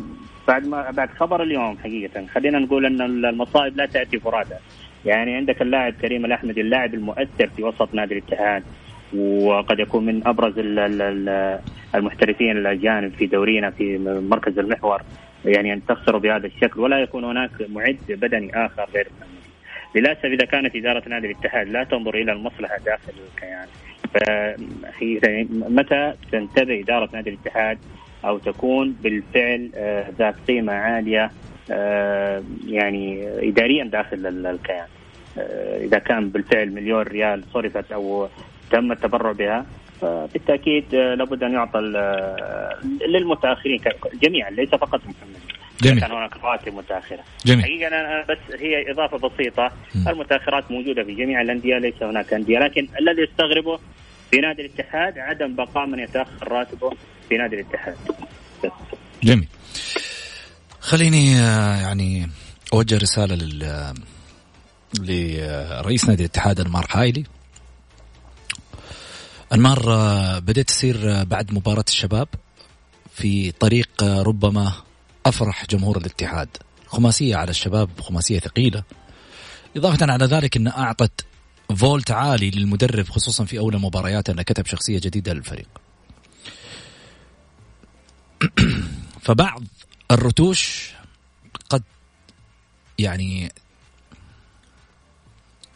بعد 0.48 0.66
ما 0.66 0.90
بعد 0.90 1.10
خبر 1.10 1.42
اليوم 1.42 1.78
حقيقة 1.78 2.26
خلينا 2.26 2.58
نقول 2.58 2.86
أن 2.86 3.24
المصائب 3.24 3.76
لا 3.76 3.86
تأتي 3.86 4.18
فرادى 4.18 4.54
يعني 5.04 5.34
عندك 5.34 5.62
اللاعب 5.62 5.92
كريم 5.92 6.24
الأحمدي 6.24 6.60
اللاعب 6.60 6.94
المؤثر 6.94 7.50
في 7.56 7.62
وسط 7.62 7.94
نادي 7.94 8.18
الاتحاد 8.18 8.62
وقد 9.16 9.78
يكون 9.78 10.06
من 10.06 10.26
أبرز 10.26 10.54
المحترفين 11.94 12.56
الأجانب 12.56 13.12
في 13.12 13.26
دورينا 13.26 13.70
في 13.70 13.98
مركز 14.30 14.58
المحور. 14.58 15.02
يعني 15.44 15.72
أن 15.72 15.86
تخسروا 15.86 16.20
بهذا 16.20 16.46
الشكل 16.46 16.80
ولا 16.80 16.98
يكون 16.98 17.24
هناك 17.24 17.50
معد 17.68 17.98
بدني 18.08 18.66
آخر 18.66 18.86
غير 18.94 19.08
للأسف 19.94 20.24
إذا 20.24 20.44
كانت 20.44 20.76
إدارة 20.76 21.08
نادي 21.08 21.26
الاتحاد 21.26 21.68
لا 21.68 21.84
تنظر 21.84 22.14
إلى 22.14 22.32
المصلحة 22.32 22.76
داخل 22.78 23.12
الكيان. 23.34 23.66
متى 25.50 26.14
تنتبه 26.32 26.80
إدارة 26.80 27.08
نادي 27.12 27.30
الاتحاد 27.30 27.78
أو 28.24 28.38
تكون 28.38 28.96
بالفعل 29.02 29.70
آه، 29.74 30.10
ذات 30.18 30.34
قيمة 30.48 30.72
عالية 30.72 31.30
آه، 31.70 32.42
يعني 32.66 33.28
اداريا 33.48 33.84
داخل 33.84 34.26
الكيان؟ 34.26 34.86
آه، 35.38 35.84
إذا 35.84 35.98
كان 35.98 36.28
بالفعل 36.28 36.72
مليون 36.72 37.02
ريال 37.02 37.44
صرفت 37.52 37.92
أو 37.92 38.28
تم 38.70 38.92
التبرع 38.92 39.32
بها 39.32 39.66
بالتاكيد 40.02 40.94
لابد 40.94 41.42
أن 41.42 41.52
يعطى 41.52 41.80
للمتأخرين 43.08 43.80
جميعا 44.22 44.50
ليس 44.50 44.68
فقط 44.68 45.00
محمد. 45.00 45.51
جميل. 45.82 46.00
كان 46.00 46.12
هناك 46.12 46.36
رواتب 46.36 46.74
متأخرة. 46.74 47.24
جميل. 47.46 47.64
حقيقة 47.64 47.88
أنا 47.88 48.24
بس 48.28 48.60
هي 48.60 48.90
إضافة 48.90 49.28
بسيطة. 49.28 49.72
م. 49.94 50.08
المتأخرات 50.08 50.70
موجودة 50.70 51.04
في 51.04 51.14
جميع 51.14 51.40
الأندية 51.40 51.78
ليس 51.78 52.02
هناك 52.02 52.32
أندية. 52.32 52.58
لكن 52.58 52.88
الذي 53.00 53.22
يستغربه 53.22 53.78
في 54.30 54.40
نادي 54.40 54.62
الاتحاد 54.62 55.18
عدم 55.18 55.54
بقاء 55.54 55.86
من 55.86 55.98
يتأخر 55.98 56.52
راتبه 56.52 56.90
في 57.28 57.36
نادي 57.36 57.60
الاتحاد. 57.60 57.96
جميل. 59.22 59.48
خليني 60.80 61.40
آه، 61.40 61.76
يعني 61.76 62.28
أوجه 62.72 62.96
رسالة 62.98 63.34
لل 63.34 63.92
لرئيس 65.00 66.08
نادي 66.08 66.22
الاتحاد 66.22 66.60
أنمار 66.60 66.86
حايلي. 66.86 67.24
أنمار 69.52 69.92
آه، 69.92 70.38
بديت 70.38 70.68
تصير 70.68 71.12
آه، 71.12 71.22
بعد 71.22 71.54
مباراة 71.54 71.84
الشباب 71.88 72.28
في 73.14 73.50
طريق 73.50 74.02
ربما 74.02 74.72
أفرح 75.26 75.66
جمهور 75.66 75.96
الاتحاد. 75.96 76.48
خماسية 76.86 77.36
على 77.36 77.50
الشباب 77.50 78.00
خماسية 78.00 78.38
ثقيلة. 78.38 78.82
إضافة 79.76 80.12
على 80.12 80.24
ذلك 80.24 80.56
إن 80.56 80.66
أعطت 80.66 81.24
فولت 81.76 82.10
عالي 82.10 82.50
للمدرب 82.50 83.08
خصوصا 83.08 83.44
في 83.44 83.58
اولى 83.58 83.78
مبارياته 83.78 84.30
أنه 84.30 84.42
كتب 84.42 84.66
شخصية 84.66 84.98
جديدة 84.98 85.32
للفريق. 85.32 85.68
فبعض 89.24 89.62
الرتوش 90.10 90.92
قد 91.70 91.82
يعني 92.98 93.52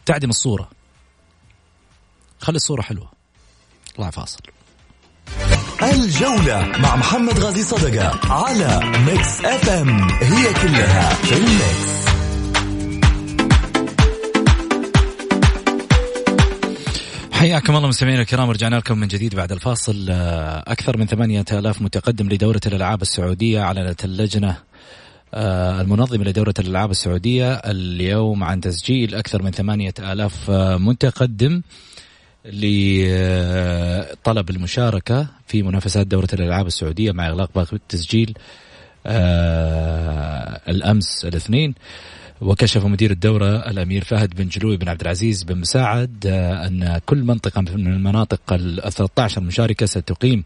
تعدم 0.05 0.29
الصورة. 0.29 0.69
خلي 2.39 2.55
الصورة 2.55 2.81
حلوة. 2.81 3.11
الله 3.95 4.09
فاصل 4.09 4.39
الجولة 5.83 6.71
مع 6.79 6.95
محمد 6.95 7.39
غازي 7.39 7.63
صدقة 7.63 8.19
على 8.33 8.81
Mix 9.05 9.45
FM 9.45 10.01
هي 10.01 10.53
كلها 10.53 11.13
في 11.13 11.37
ال 11.37 11.49
mix. 11.49 11.97
حياكم 17.31 17.75
الله 17.75 17.87
مستمعينا 17.87 18.21
الكرام 18.21 18.49
رجعنا 18.49 18.75
لكم 18.75 18.97
من 18.97 19.07
جديد 19.07 19.35
بعد 19.35 19.51
الفاصل. 19.51 20.05
آه، 20.09 20.63
أكثر 20.67 20.97
من 20.97 21.05
ثمانية 21.05 21.45
آلاف 21.51 21.81
متقدم 21.81 22.29
لدورة 22.29 22.61
الألعاب 22.65 23.01
السعودية 23.01 23.61
أعلنت 23.61 24.05
اللجنة 24.05 24.57
آه، 25.33 25.81
المنظمة 25.81 26.23
لدورة 26.23 26.53
الألعاب 26.59 26.91
السعودية 26.91 27.53
اليوم 27.53 28.43
عن 28.43 28.61
تسجيل 28.61 29.15
أكثر 29.15 29.43
من 29.43 29.51
ثمانية 29.51 29.93
آلاف 29.99 30.49
آه، 30.49 30.77
متقدم. 30.77 31.61
لطلب 32.53 34.49
المشاركة 34.49 35.27
في 35.47 35.63
منافسات 35.63 36.07
دورة 36.07 36.27
الألعاب 36.33 36.67
السعودية 36.67 37.11
مع 37.11 37.27
إغلاق 37.27 37.49
باب 37.55 37.67
التسجيل 37.73 38.37
الأمس 40.67 41.25
الاثنين. 41.25 41.75
وكشف 42.41 42.85
مدير 42.85 43.11
الدورة 43.11 43.69
الأمير 43.69 44.03
فهد 44.03 44.35
بن 44.35 44.47
جلوي 44.47 44.77
بن 44.77 44.89
عبد 44.89 45.01
العزيز 45.01 45.43
بن 45.43 45.57
مساعد 45.57 46.25
آه، 46.27 46.67
أن 46.67 46.99
كل 47.05 47.23
منطقة 47.23 47.61
من 47.61 47.93
المناطق 47.93 48.53
ال 48.53 48.91
13 48.91 49.41
المشاركة 49.41 49.85
ستقيم 49.85 50.43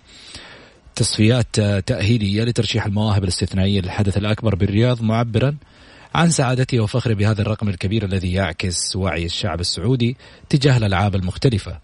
تصفيات 0.96 1.60
آه، 1.60 1.80
تأهيلية 1.80 2.44
لترشيح 2.44 2.86
المواهب 2.86 3.24
الاستثنائية 3.24 3.82
للحدث 3.82 4.18
الأكبر 4.18 4.56
بالرياض 4.56 5.02
معبرا 5.02 5.56
عن 6.16 6.30
سعادته 6.30 6.80
وفخره 6.80 7.14
بهذا 7.14 7.42
الرقم 7.42 7.70
الكبير 7.70 8.06
الذي 8.06 8.34
يعكس 8.34 8.96
وعي 8.96 9.26
الشعب 9.26 9.60
السعودي 9.60 10.18
تجاه 10.50 10.78
الألعاب 10.78 11.16
المختلفة. 11.16 11.80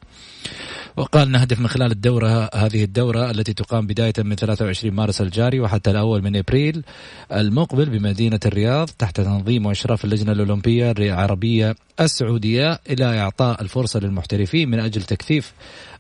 وقال 0.98 1.32
نهدف 1.32 1.60
من 1.60 1.68
خلال 1.68 1.92
الدورة 1.92 2.50
هذه 2.54 2.84
الدورة 2.84 3.32
التي 3.32 3.54
تقام 3.54 3.88
بداية 3.88 4.14
من 4.18 4.36
23 4.36 4.94
مارس 4.96 5.22
الجاري 5.22 5.60
وحتى 5.60 5.92
الأول 5.92 6.24
من 6.24 6.36
إبريل 6.36 6.84
المقبل 7.32 7.86
بمدينة 7.86 8.40
الرياض 8.46 8.90
تحت 8.90 9.22
تنظيم 9.22 9.66
وإشراف 9.66 10.06
اللجنة 10.06 10.32
الأولمبية 10.32 10.92
العربية 10.92 11.76
السعودية 12.00 12.80
إلى 12.90 13.20
إعطاء 13.20 13.62
الفرصة 13.62 14.00
للمحترفين 14.00 14.70
من 14.70 14.80
أجل 14.80 15.04
تكثيف 15.04 15.54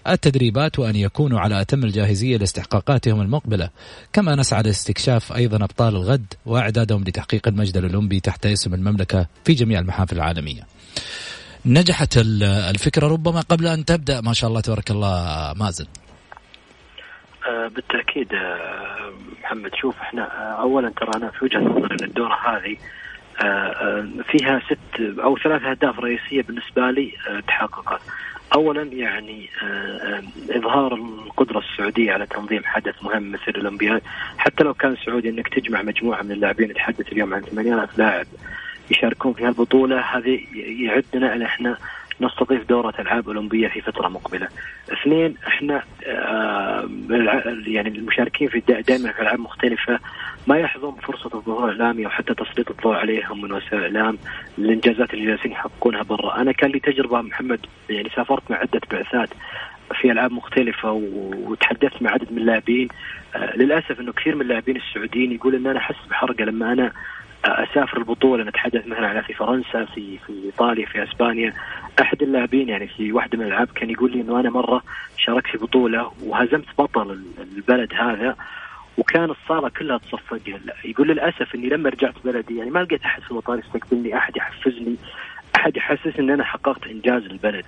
التدريبات 0.08 0.80
وأن 0.80 0.96
يكونوا 0.96 1.40
على 1.40 1.62
أتم 1.62 1.84
الجاهزية 1.84 2.38
لاستحقاقاتهم 2.38 3.22
المقبلة. 3.22 3.70
كما 4.14 4.36
نسعى 4.36 4.64
لاستكشاف 4.64 5.34
أيضا 5.34 5.58
أبطال 5.58 5.96
الغد 5.96 6.34
وإعدادهم 6.46 7.04
لتحقيق 7.04 7.48
المجد 7.48 7.78
الأولمبي 7.78 8.20
تحت 8.20 8.46
اسم 8.46 8.74
المملكة 8.74 9.28
في 9.46 9.54
جميع 9.54 9.80
المحافل 9.80 10.16
العالمية. 10.16 10.62
نجحت 11.68 12.18
الفكرة 12.72 13.08
ربما 13.08 13.42
قبل 13.42 13.68
أن 13.68 13.86
تبدأ 13.86 14.22
ما 14.22 14.34
شاء 14.34 14.50
الله 14.50 14.62
تبارك 14.62 14.92
الله 14.92 15.54
مازن. 15.60 15.86
آه، 17.48 17.68
بالتأكيد 17.68 18.34
آه، 18.34 19.12
محمد 19.44 19.76
شوف 19.76 19.96
إحنا 20.02 20.22
آه، 20.22 20.62
اولا 20.62 20.90
ترى 20.90 21.12
أنا 21.16 21.32
في 21.32 21.46
وجهة 21.46 21.60
نظري 21.60 21.96
إن 21.96 22.04
الدورة 22.04 22.36
هذه 22.46 22.78
فيها 24.32 24.62
ست 24.66 25.20
أو 25.20 25.38
ثلاث 25.38 25.62
أهداف 25.62 26.00
رئيسية 26.00 26.42
بالنسبة 26.42 26.92
لي 26.92 27.14
تحققت. 27.48 28.02
اولا 28.54 28.84
يعني 28.84 29.50
إظهار 30.50 30.94
القدرة 30.94 31.60
السعودية 31.60 32.12
على 32.12 32.26
تنظيم 32.26 32.62
حدث 32.66 33.04
مهم 33.04 33.32
مثل 33.32 33.44
الأولمبياد. 33.48 34.02
حتى 34.38 34.64
لو 34.64 34.74
كان 34.74 34.96
سعودي 35.06 35.30
إنك 35.30 35.48
تجمع 35.48 35.82
مجموعة 35.82 36.22
من 36.22 36.32
اللاعبين 36.32 36.70
نتحدث 36.70 37.12
اليوم 37.12 37.34
عن 37.34 37.42
8000 37.42 37.98
لاعب. 37.98 38.28
يشاركون 38.91 39.34
في 39.34 39.43
هالبطولة 39.45 40.00
هذه 40.00 40.39
يعدنا 40.56 41.36
أن 41.36 41.41
إحنا 41.41 41.78
نستضيف 42.21 42.69
دورة 42.69 42.93
ألعاب 43.00 43.28
أولمبية 43.28 43.67
في 43.67 43.82
فترة 43.82 44.08
مقبلة. 44.08 44.47
اثنين 44.93 45.36
إحنا 45.47 45.84
آه 46.06 46.89
يعني 47.67 47.89
المشاركين 47.89 48.47
في 48.50 48.60
دائما 48.60 49.12
في 49.12 49.21
ألعاب 49.21 49.39
مختلفة 49.39 50.00
ما 50.47 50.58
يحظون 50.58 50.95
فرصة 50.95 51.30
الظهور 51.34 51.71
الإعلامي 51.71 52.06
أو 52.06 52.10
حتى 52.10 52.34
تسليط 52.34 52.71
الضوء 52.71 52.95
عليهم 52.95 53.41
من 53.41 53.52
وسائل 53.52 53.86
الإعلام 53.86 54.17
الإنجازات 54.58 55.13
اللي 55.13 55.26
جالسين 55.26 55.52
يحققونها 55.52 56.04
برا. 56.04 56.41
أنا 56.41 56.52
كان 56.52 56.69
لي 56.71 56.80
تجربة 56.80 57.21
محمد 57.21 57.60
يعني 57.89 58.10
سافرت 58.15 58.52
مع 58.52 58.58
عدة 58.58 58.82
بعثات 58.91 59.30
في 60.02 60.12
ألعاب 60.12 60.32
مختلفة 60.32 60.91
وتحدثت 60.91 62.02
مع 62.02 62.12
عدد 62.12 62.32
من 62.32 62.38
اللاعبين 62.38 62.88
آه 63.36 63.56
للأسف 63.58 64.00
إنه 64.00 64.12
كثير 64.13 64.36
من 64.36 64.41
اللاعبين 64.41 64.76
السعوديين 64.76 65.32
يقول 65.32 65.56
إن 65.56 65.67
أنا 65.67 65.80
أحس 65.80 65.95
بحرقة 66.10 66.43
لما 66.43 66.73
أنا 66.73 66.91
أسافر 67.45 67.97
البطولة 67.97 68.43
نتحدث 68.43 68.88
مثلا 68.88 69.08
على 69.08 69.23
في 69.23 69.34
فرنسا 69.34 69.86
في 69.86 70.17
في 70.17 70.34
إيطاليا 70.45 70.86
في 70.86 71.04
إسبانيا. 71.04 71.54
أحد 72.02 72.23
اللاعبين 72.23 72.69
يعني 72.69 72.88
في 72.88 73.12
واحدة 73.12 73.38
من 73.38 73.43
الألعاب 73.43 73.67
كان 73.76 73.89
يقول 73.89 74.12
لي 74.12 74.21
إنه 74.21 74.39
أنا 74.39 74.50
مرة 74.50 74.82
شاركت 75.17 75.47
في 75.47 75.58
بطولة 75.58 76.12
وهزمت 76.23 76.65
بطل 76.80 77.19
البلد 77.56 77.93
هذا 77.93 78.36
وكان 78.97 79.30
الصالة 79.30 79.69
كلها 79.69 79.97
تصفق 79.97 80.39
يقول 80.86 81.08
للأسف 81.08 81.56
إني 81.56 81.69
لما 81.69 81.89
رجعت 81.89 82.13
بلدي 82.26 82.58
يعني 82.58 82.69
ما 82.69 82.80
لقيت 82.80 83.02
أحد 83.02 83.21
في 83.21 83.32
المطار 83.32 83.60
يستقبلني 83.60 84.17
أحد 84.17 84.38
يحفزني 84.38 84.95
أحد 85.56 85.78
يحسسني 85.78 86.19
إن 86.19 86.30
أنا 86.30 86.43
حققت 86.43 86.88
إنجاز 86.88 87.23
البلد. 87.23 87.65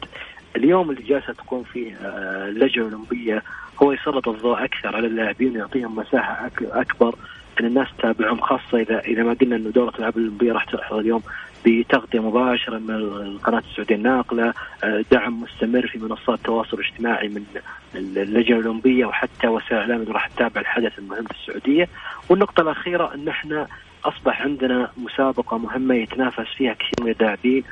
اليوم 0.56 0.90
اللي 0.90 1.02
جالسة 1.02 1.34
تقوم 1.34 1.64
فيه 1.64 1.96
آه، 1.96 2.50
اللجنة 2.50 2.88
الأولمبية 2.88 3.44
هو 3.84 3.92
يسلط 3.92 4.28
الضوء 4.28 4.64
أكثر 4.64 4.96
على 4.96 5.08
اللاعبين 5.08 5.52
ويعطيهم 5.52 5.96
مساحة 5.96 6.50
أكبر. 6.62 7.16
ان 7.60 7.66
الناس 7.66 7.88
تتابعهم 7.98 8.42
خاصة 8.42 8.80
إذا 8.80 9.00
إذا 9.00 9.24
ما 9.24 9.34
قلنا 9.34 9.56
إنه 9.56 9.70
دوره 9.70 9.90
الالعاب 9.90 10.18
الأولمبية 10.18 10.52
راح 10.54 10.64
تحصل 10.64 11.00
اليوم 11.00 11.22
بتغطية 11.66 12.20
مباشرة 12.20 12.78
من 12.78 12.96
القناة 12.96 13.60
السعودية 13.72 13.96
الناقلة، 13.96 14.54
آه، 14.84 15.04
دعم 15.12 15.42
مستمر 15.42 15.88
في 15.88 15.98
منصات 15.98 16.40
التواصل 16.40 16.78
الاجتماعي 16.80 17.28
من 17.28 17.44
اللجنة 17.96 18.60
الأولمبية 18.60 19.06
وحتى 19.06 19.48
وسائل 19.48 19.74
الإعلام 19.74 20.02
اللي 20.02 20.14
راح 20.14 20.28
تتابع 20.28 20.62
الحدث 20.62 21.00
المهم 21.00 21.24
في 21.24 21.32
السعودية، 21.32 21.88
والنقطة 22.30 22.62
الأخيرة 22.62 23.14
إن 23.16 23.28
إحنا 23.28 23.68
أصبح 24.06 24.42
عندنا 24.42 24.92
مسابقة 24.98 25.58
مهمة 25.58 25.96
يتنافس 25.96 26.48
فيها 26.58 26.74
كثير 26.74 27.06
من 27.06 27.12
اللاعبين 27.12 27.64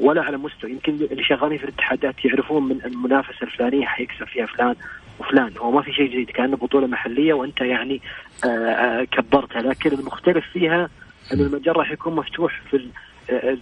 ولا 0.00 0.22
على 0.22 0.36
مستوى. 0.36 0.70
يمكن 0.70 0.92
اللي 0.92 1.24
شغالين 1.24 1.58
في 1.58 1.64
الاتحادات 1.64 2.24
يعرفون 2.24 2.68
من 2.68 2.80
المنافسة 2.84 3.42
الفلانية 3.42 3.86
حيكسب 3.86 4.24
فيها 4.24 4.46
فلان 4.46 4.74
وفلان. 5.18 5.52
هو 5.58 5.70
ما 5.70 5.82
في 5.82 5.92
شيء 5.92 6.06
جديد 6.06 6.30
كأنه 6.30 6.56
بطولة 6.56 6.86
محلية 6.86 7.32
وأنت 7.32 7.60
يعني 7.60 8.00
آه، 8.44 8.48
آه، 8.48 9.04
كبرتها. 9.04 9.62
لكن 9.62 9.92
المختلف 9.92 10.44
فيها 10.52 10.88
إن 11.32 11.40
المجال 11.40 11.76
راح 11.76 11.90
يكون 11.90 12.16
مفتوح 12.16 12.60
في 12.70 12.88
آه، 13.30 13.58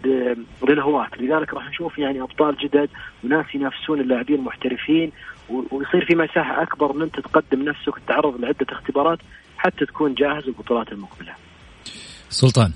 للهواة. 0.69 1.09
لذلك 1.21 1.55
راح 1.55 1.69
نشوف 1.69 1.99
يعني 1.99 2.23
أبطال 2.23 2.57
جدد 2.57 2.88
وناس 3.25 3.55
ينافسون 3.55 4.01
اللاعبين 4.01 4.37
المحترفين 4.37 5.12
ويصير 5.49 6.05
في 6.05 6.14
مساحة 6.14 6.62
أكبر 6.62 6.97
إن 6.97 7.03
أنت 7.03 7.21
تقدم 7.21 7.62
نفسك 7.62 7.97
وتتعرض 7.97 8.40
لعدة 8.40 8.66
اختبارات 8.71 9.19
حتى 9.59 9.87
تكون 9.87 10.14
جاهز 10.14 10.47
للبطولات 10.47 10.92
المقبلة. 10.92 11.33
سلطان. 12.29 12.73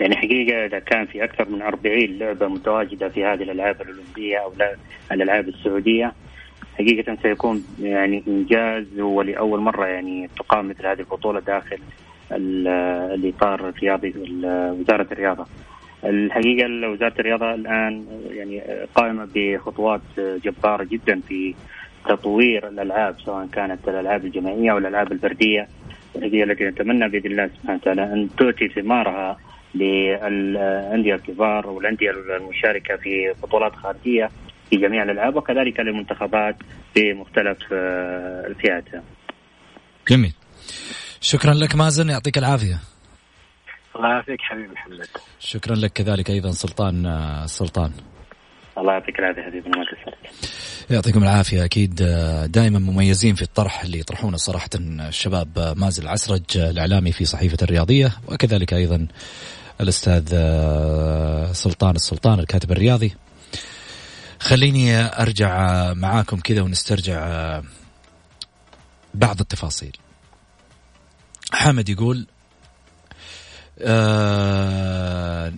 يعني 0.00 0.16
حقيقة 0.16 0.66
إذا 0.66 0.78
كان 0.78 1.06
في 1.06 1.24
أكثر 1.24 1.48
من 1.48 1.62
40 1.62 2.18
لعبة 2.18 2.48
متواجدة 2.48 3.08
في 3.08 3.24
هذه 3.24 3.42
الألعاب 3.42 3.82
الأولمبية 3.82 4.38
أو 4.38 4.52
الألعاب 5.12 5.48
السعودية 5.48 6.12
حقيقة 6.78 7.16
سيكون 7.22 7.64
يعني 7.80 8.22
إنجاز 8.28 9.00
ولأول 9.00 9.60
مرة 9.60 9.86
يعني 9.86 10.28
تقام 10.38 10.68
مثل 10.68 10.86
هذه 10.86 11.00
البطولة 11.00 11.40
داخل 11.40 11.78
الإطار 12.32 13.68
الرياضي 13.68 14.14
وزارة 14.80 15.06
الرياضة. 15.12 15.46
الحقيقة 16.04 16.88
وزارة 16.88 17.14
الرياضة 17.18 17.54
الآن 17.54 18.04
يعني 18.30 18.62
قائمة 18.94 19.28
بخطوات 19.34 20.00
جبارة 20.18 20.84
جدا 20.84 21.20
في 21.28 21.54
تطوير 22.08 22.68
الألعاب 22.68 23.16
سواء 23.24 23.46
كانت 23.46 23.88
الألعاب 23.88 24.24
الجماعية 24.24 24.72
أو 24.72 24.78
الألعاب 24.78 25.12
الفردية 25.12 25.68
وهي 26.14 26.44
التي 26.44 26.64
نتمنى 26.64 27.08
بإذن 27.08 27.30
الله 27.30 27.46
سبحانه 27.46 27.78
وتعالى 27.82 28.02
أن 28.02 28.28
تؤتي 28.36 28.68
ثمارها 28.68 29.36
للأندية 29.74 31.14
الكبار 31.14 31.66
والأندية 31.66 32.10
المشاركة 32.10 32.96
في 32.96 33.34
بطولات 33.42 33.72
خارجية 33.72 34.30
في 34.72 34.78
جميع 34.78 35.02
الألعاب 35.02 35.36
وكذلك 35.36 35.80
للمنتخبات 35.80 36.56
في 36.94 37.12
مختلف 37.12 37.58
آه، 37.72 38.46
الفئات. 38.46 38.84
جميل. 40.08 40.32
شكرا 41.20 41.54
لك 41.54 41.74
مازن 41.74 42.08
يعطيك 42.08 42.38
العافية. 42.38 42.78
الله 43.96 44.08
يعافيك 44.08 44.40
حبيبي 44.40 44.72
محمد. 44.72 45.06
شكرا 45.38 45.74
لك 45.74 45.92
كذلك 45.92 46.30
أيضا 46.30 46.50
سلطان 46.50 47.06
آه، 47.06 47.46
سلطان. 47.46 47.92
الله 48.78 48.92
يعطيك 48.92 49.18
العافية 49.18 49.42
حبيبي 49.42 49.68
ما 49.68 49.84
يعطيكم 50.90 51.22
العافية 51.22 51.64
أكيد 51.64 52.02
آه، 52.02 52.46
دائما 52.46 52.78
مميزين 52.78 53.34
في 53.34 53.42
الطرح 53.42 53.82
اللي 53.82 53.98
يطرحونه 53.98 54.36
صراحة 54.36 54.70
الشباب 54.74 55.74
مازن 55.76 56.02
العسرج 56.02 56.42
الإعلامي 56.56 57.12
في 57.12 57.24
صحيفة 57.24 57.58
الرياضية 57.62 58.12
وكذلك 58.28 58.74
أيضا 58.74 59.06
الأستاذ 59.80 60.28
سلطان 61.52 61.94
السلطان 61.94 62.38
الكاتب 62.38 62.72
الرياضي 62.72 63.12
خليني 64.42 65.04
أرجع 65.22 65.92
معاكم 65.92 66.40
كذا 66.40 66.62
ونسترجع 66.62 67.60
بعض 69.14 69.40
التفاصيل. 69.40 69.96
حامد 71.52 71.88
يقول 71.88 72.26
آه 73.80 75.52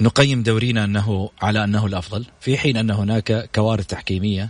نقيم 0.00 0.42
دورينا 0.42 0.84
أنه 0.84 1.30
على 1.42 1.64
أنه 1.64 1.86
الأفضل 1.86 2.26
في 2.40 2.58
حين 2.58 2.76
أن 2.76 2.90
هناك 2.90 3.50
كوارث 3.54 3.86
تحكيمية 3.86 4.48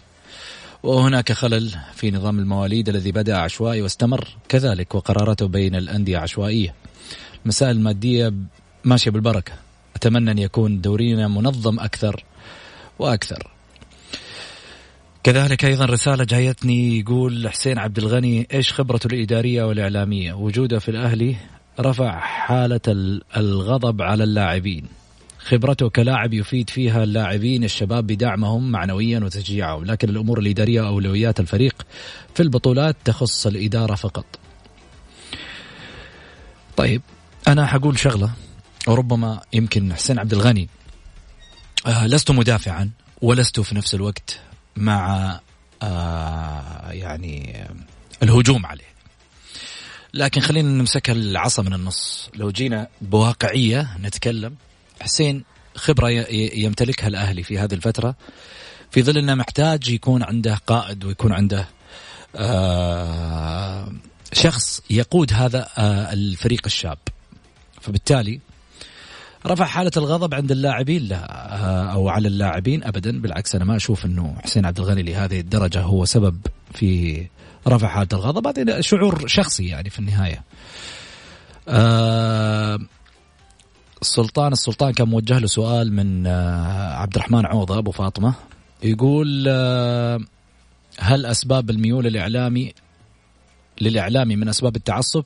وهناك 0.83 1.33
خلل 1.33 1.79
في 1.95 2.11
نظام 2.11 2.39
المواليد 2.39 2.89
الذي 2.89 3.13
بدأ 3.13 3.37
عشوائي 3.37 3.83
واستمر 3.83 4.29
كذلك 4.49 4.95
وقراراته 4.95 5.49
بين 5.49 5.75
الأندية 5.75 6.19
عشوائية. 6.19 6.75
المسائل 7.43 7.77
المادية 7.77 8.33
ماشية 8.85 9.11
بالبركة. 9.11 9.53
أتمنى 9.97 10.31
أن 10.31 10.39
يكون 10.39 10.81
دورينا 10.81 11.29
منظم 11.29 11.81
أكثر. 11.81 12.25
وأكثر. 13.03 13.51
كذلك 15.25 15.65
أيضا 15.65 15.85
رسالة 15.85 16.25
جايتني 16.25 16.99
يقول 16.99 17.49
حسين 17.49 17.79
عبد 17.79 17.99
الغني 17.99 18.49
إيش 18.55 18.73
خبرته 18.73 19.07
الإدارية 19.07 19.65
والإعلامية؟ 19.65 20.33
وجوده 20.33 20.79
في 20.79 20.91
الأهلي 20.91 21.37
رفع 21.81 22.19
حالة 22.19 22.81
الغضب 23.37 24.03
على 24.03 24.25
اللاعبين. 24.25 24.87
خبرته 25.39 25.89
كلاعب 25.89 26.35
يفيد 26.35 26.71
فيها 26.71 27.05
اللاعبين 27.05 27.65
الشباب 27.65 28.07
بدعمهم 28.07 28.71
معنويا 28.71 29.21
وتشجيعهم 29.21 29.85
لكن 29.85 30.09
الأمور 30.09 30.39
الإدارية 30.39 30.81
واولويات 30.81 31.41
الفريق 31.41 31.87
في 32.35 32.43
البطولات 32.43 32.97
تخص 33.05 33.47
الإدارة 33.47 33.95
فقط. 33.95 34.27
طيب 36.77 37.03
أنا 37.49 37.67
حقول 37.67 37.99
شغلة 37.99 38.31
وربما 38.89 39.41
يمكن 39.53 39.95
حسين 39.95 40.19
عبد 40.19 40.33
الغني 40.33 40.69
لست 41.87 42.31
مدافعا 42.31 42.91
ولست 43.23 43.61
في 43.61 43.75
نفس 43.75 43.95
الوقت 43.95 44.41
مع 44.77 45.41
آه 45.83 46.91
يعني 46.91 47.65
الهجوم 48.23 48.67
عليه. 48.67 48.93
لكن 50.15 50.41
خلينا 50.41 50.69
نمسك 50.69 51.11
العصا 51.11 51.63
من 51.63 51.75
النص. 51.75 52.31
لو 52.35 52.51
جينا 52.51 52.89
بواقعية 53.01 53.97
نتكلم 54.01 54.57
حسين 55.01 55.45
خبرة 55.75 56.09
يمتلكها 56.55 57.09
الأهلي 57.09 57.43
في 57.43 57.59
هذه 57.59 57.75
الفترة 57.75 58.15
في 58.91 59.03
ظل 59.03 59.19
أنه 59.19 59.35
محتاج 59.35 59.89
يكون 59.89 60.23
عنده 60.23 60.55
قائد 60.67 61.05
ويكون 61.05 61.33
عنده 61.33 61.69
آه 62.37 63.93
شخص 64.33 64.83
يقود 64.91 65.33
هذا 65.33 65.69
آه 65.79 66.13
الفريق 66.13 66.63
الشاب. 66.67 66.99
فبالتالي 67.81 68.41
رفع 69.47 69.65
حالة 69.65 69.91
الغضب 69.97 70.35
عند 70.35 70.51
اللاعبين 70.51 71.03
لا 71.03 71.55
آه، 71.55 71.93
أو 71.93 72.09
على 72.09 72.29
اللاعبين 72.29 72.85
أبدا. 72.85 73.21
بالعكس 73.21 73.55
أنا 73.55 73.65
ما 73.65 73.77
أشوف 73.77 74.07
أنه 74.07 74.37
حسين 74.43 74.67
عبد 74.67 74.79
الغني 74.79 75.03
لهذه 75.03 75.41
الدرجة 75.41 75.81
هو 75.81 76.05
سبب 76.05 76.41
في 76.75 77.25
رفع 77.69 77.89
حالة 77.89 78.09
الغضب. 78.13 78.47
هذا 78.47 78.81
شعور 78.81 79.27
شخصي 79.29 79.67
يعني 79.67 79.91
في 79.91 79.99
النهاية. 79.99 80.43
آه 81.69 82.79
السلطان 84.03 84.53
السلطان 84.53 84.93
كان 84.93 85.09
موجه 85.09 85.39
له 85.39 85.47
سؤال 85.47 85.93
من 85.93 86.27
آه 86.27 86.95
عبد 86.95 87.15
الرحمن 87.17 87.47
عوضة 87.47 87.79
أبو 87.79 87.91
فاطمة. 87.91 88.35
يقول 88.83 89.45
آه 89.49 90.21
هل 90.99 91.27
أسباب 91.27 91.71
الميول 91.71 92.07
الإعلامي 92.07 92.73
للإعلامي 93.81 94.37
من 94.37 94.49
أسباب 94.49 94.77
التعصب؟ 94.77 95.25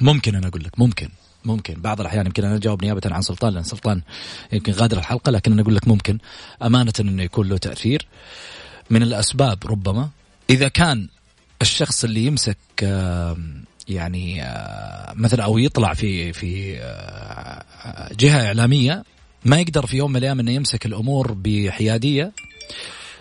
ممكن 0.00 0.34
أنا 0.34 0.48
أقول 0.48 0.64
لك 0.64 0.78
ممكن. 0.78 1.08
ممكن. 1.44 1.74
بعض 1.80 2.00
الأحيان 2.00 2.26
يمكن 2.26 2.44
أنا 2.44 2.56
أجاوب 2.56 2.84
نيابه 2.84 3.00
عن 3.04 3.22
سلطان 3.22 3.54
لأن 3.54 3.62
سلطان 3.62 4.02
يمكن 4.52 4.72
غادر 4.72 4.98
الحلقة 4.98 5.30
لكن 5.30 5.52
أنا 5.52 5.62
أقول 5.62 5.76
لك 5.76 5.88
ممكن. 5.88 6.18
امانه 6.62 6.92
إنه 7.00 7.22
يكون 7.22 7.48
له 7.48 7.56
تأثير. 7.56 8.06
من 8.90 9.02
الأسباب 9.02 9.58
ربما 9.66 10.08
إذا 10.50 10.68
كان 10.68 11.08
الشخص 11.62 12.04
اللي 12.04 12.24
يمسك 12.24 12.58
يعني 13.88 14.42
مثلا 15.14 15.44
أو 15.44 15.58
يطلع 15.58 15.94
في 15.94 16.32
في 16.32 16.72
جهة 18.12 18.46
إعلامية 18.46 19.04
ما 19.44 19.60
يقدر 19.60 19.86
في 19.86 19.96
يوم 19.96 20.10
من 20.10 20.16
الأيام 20.16 20.40
إنه 20.40 20.50
يمسك 20.50 20.86
الأمور 20.86 21.32
بحيادية. 21.32 22.32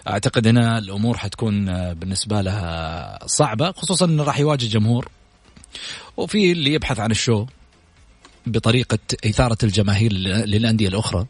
أعتقد 0.08 0.48
ان 0.48 0.58
الأمور 0.58 1.18
حتكون 1.18 1.66
بالنسبة 1.94 2.42
لها 2.42 3.20
صعبة 3.26 3.72
خصوصا 3.72 4.06
إنه 4.06 4.24
راح 4.24 4.40
يواجه 4.40 4.66
جمهور. 4.66 5.10
وفي 6.18 6.52
اللي 6.52 6.74
يبحث 6.74 7.00
عن 7.00 7.12
الشو. 7.12 7.46
بطريقة 8.48 9.00
إثارة 9.26 9.58
الجماهير 9.64 10.14
للأندية 10.14 10.88
الأخرى؟ 10.88 11.26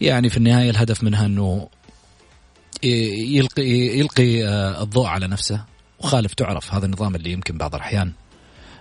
يعني 0.00 0.28
في 0.28 0.36
النهاية 0.36 0.70
الهدف 0.70 1.04
منها 1.04 1.26
أنه 1.26 1.68
يلقي, 2.82 3.70
يلقي 3.98 4.44
آه، 4.44 4.82
الضوء 4.82 5.06
على 5.06 5.26
نفسه 5.26 5.64
وخالف 5.98 6.34
تعرف 6.34 6.74
هذا 6.74 6.86
النظام 6.86 7.14
اللي 7.14 7.32
يمكن 7.32 7.58
بعض 7.58 7.74
الأحيان 7.74 8.12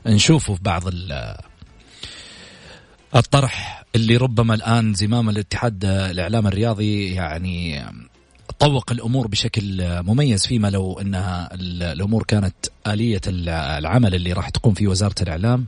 نشوفه 0.05 0.55
في 0.55 0.63
بعض 0.63 0.83
الطرح 3.15 3.83
اللي 3.95 4.17
ربما 4.17 4.53
الآن 4.53 4.93
زمام 4.93 5.29
الاتحاد 5.29 5.85
الإعلام 5.85 6.47
الرياضي 6.47 7.13
يعني 7.13 7.85
طوق 8.59 8.91
الأمور 8.91 9.27
بشكل 9.27 9.83
مميز 10.03 10.47
فيما 10.47 10.67
لو 10.67 10.99
إنها 10.99 11.49
الأمور 11.53 12.23
كانت 12.23 12.55
آلية 12.87 13.21
العمل 13.27 14.15
اللي 14.15 14.33
راح 14.33 14.49
تقوم 14.49 14.73
فيه 14.73 14.87
وزارة 14.87 15.15
الإعلام. 15.21 15.67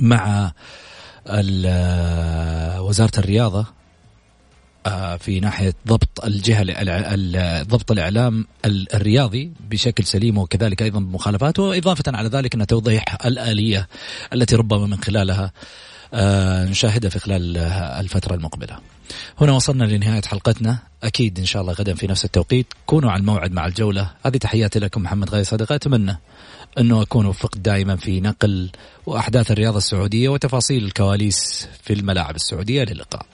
مع 0.00 0.52
وزارة 2.80 3.18
الرياضة 3.18 3.66
آه، 4.86 5.16
في 5.16 5.40
ناحية 5.40 5.74
ضبط 5.86 6.24
الجهة 6.24 6.62
ضبط 7.62 7.90
الإعلام 7.90 8.46
الرياضي 8.94 9.52
بشكل 9.70 10.04
سليم 10.04 10.38
وكذلك 10.38 10.82
أيضا 10.82 11.00
بمخالفاته 11.00 11.78
إضافة 11.78 12.02
على 12.06 12.28
ذلك 12.28 12.54
أن 12.54 12.66
توضيح 12.66 13.04
الآلية 13.26 13.88
التي 14.32 14.56
ربما 14.56 14.86
من 14.86 14.96
خلالها 14.96 15.52
آه، 16.14 16.64
نشاهدها 16.64 17.10
في 17.10 17.18
خلال 17.18 17.56
الفترة 18.00 18.34
المقبلة. 18.34 18.78
هنا 19.40 19.52
وصلنا 19.52 19.84
لنهاية 19.84 20.22
حلقتنا. 20.22 20.78
أكيد 21.02 21.38
إن 21.38 21.44
شاء 21.44 21.62
الله 21.62 21.72
غدا 21.72 21.94
في 21.94 22.06
نفس 22.06 22.24
التوقيت. 22.24 22.66
كونوا 22.86 23.10
على 23.10 23.20
الموعد 23.20 23.52
مع 23.52 23.66
الجولة. 23.66 24.10
هذه 24.26 24.36
تحياتي 24.36 24.78
لكم 24.78 25.02
محمد 25.02 25.30
غاي 25.30 25.44
صدقة 25.44 25.74
أتمنى 25.74 26.18
أنه 26.78 27.02
أكون 27.02 27.26
وفقت 27.26 27.58
دائما 27.58 27.96
في 27.96 28.20
نقل 28.20 28.70
وأحداث 29.06 29.50
الرياضة 29.50 29.78
السعودية 29.78 30.28
وتفاصيل 30.28 30.84
الكواليس 30.84 31.68
في 31.82 31.92
الملاعب 31.92 32.36
السعودية 32.36 32.84
للقاء. 32.84 33.26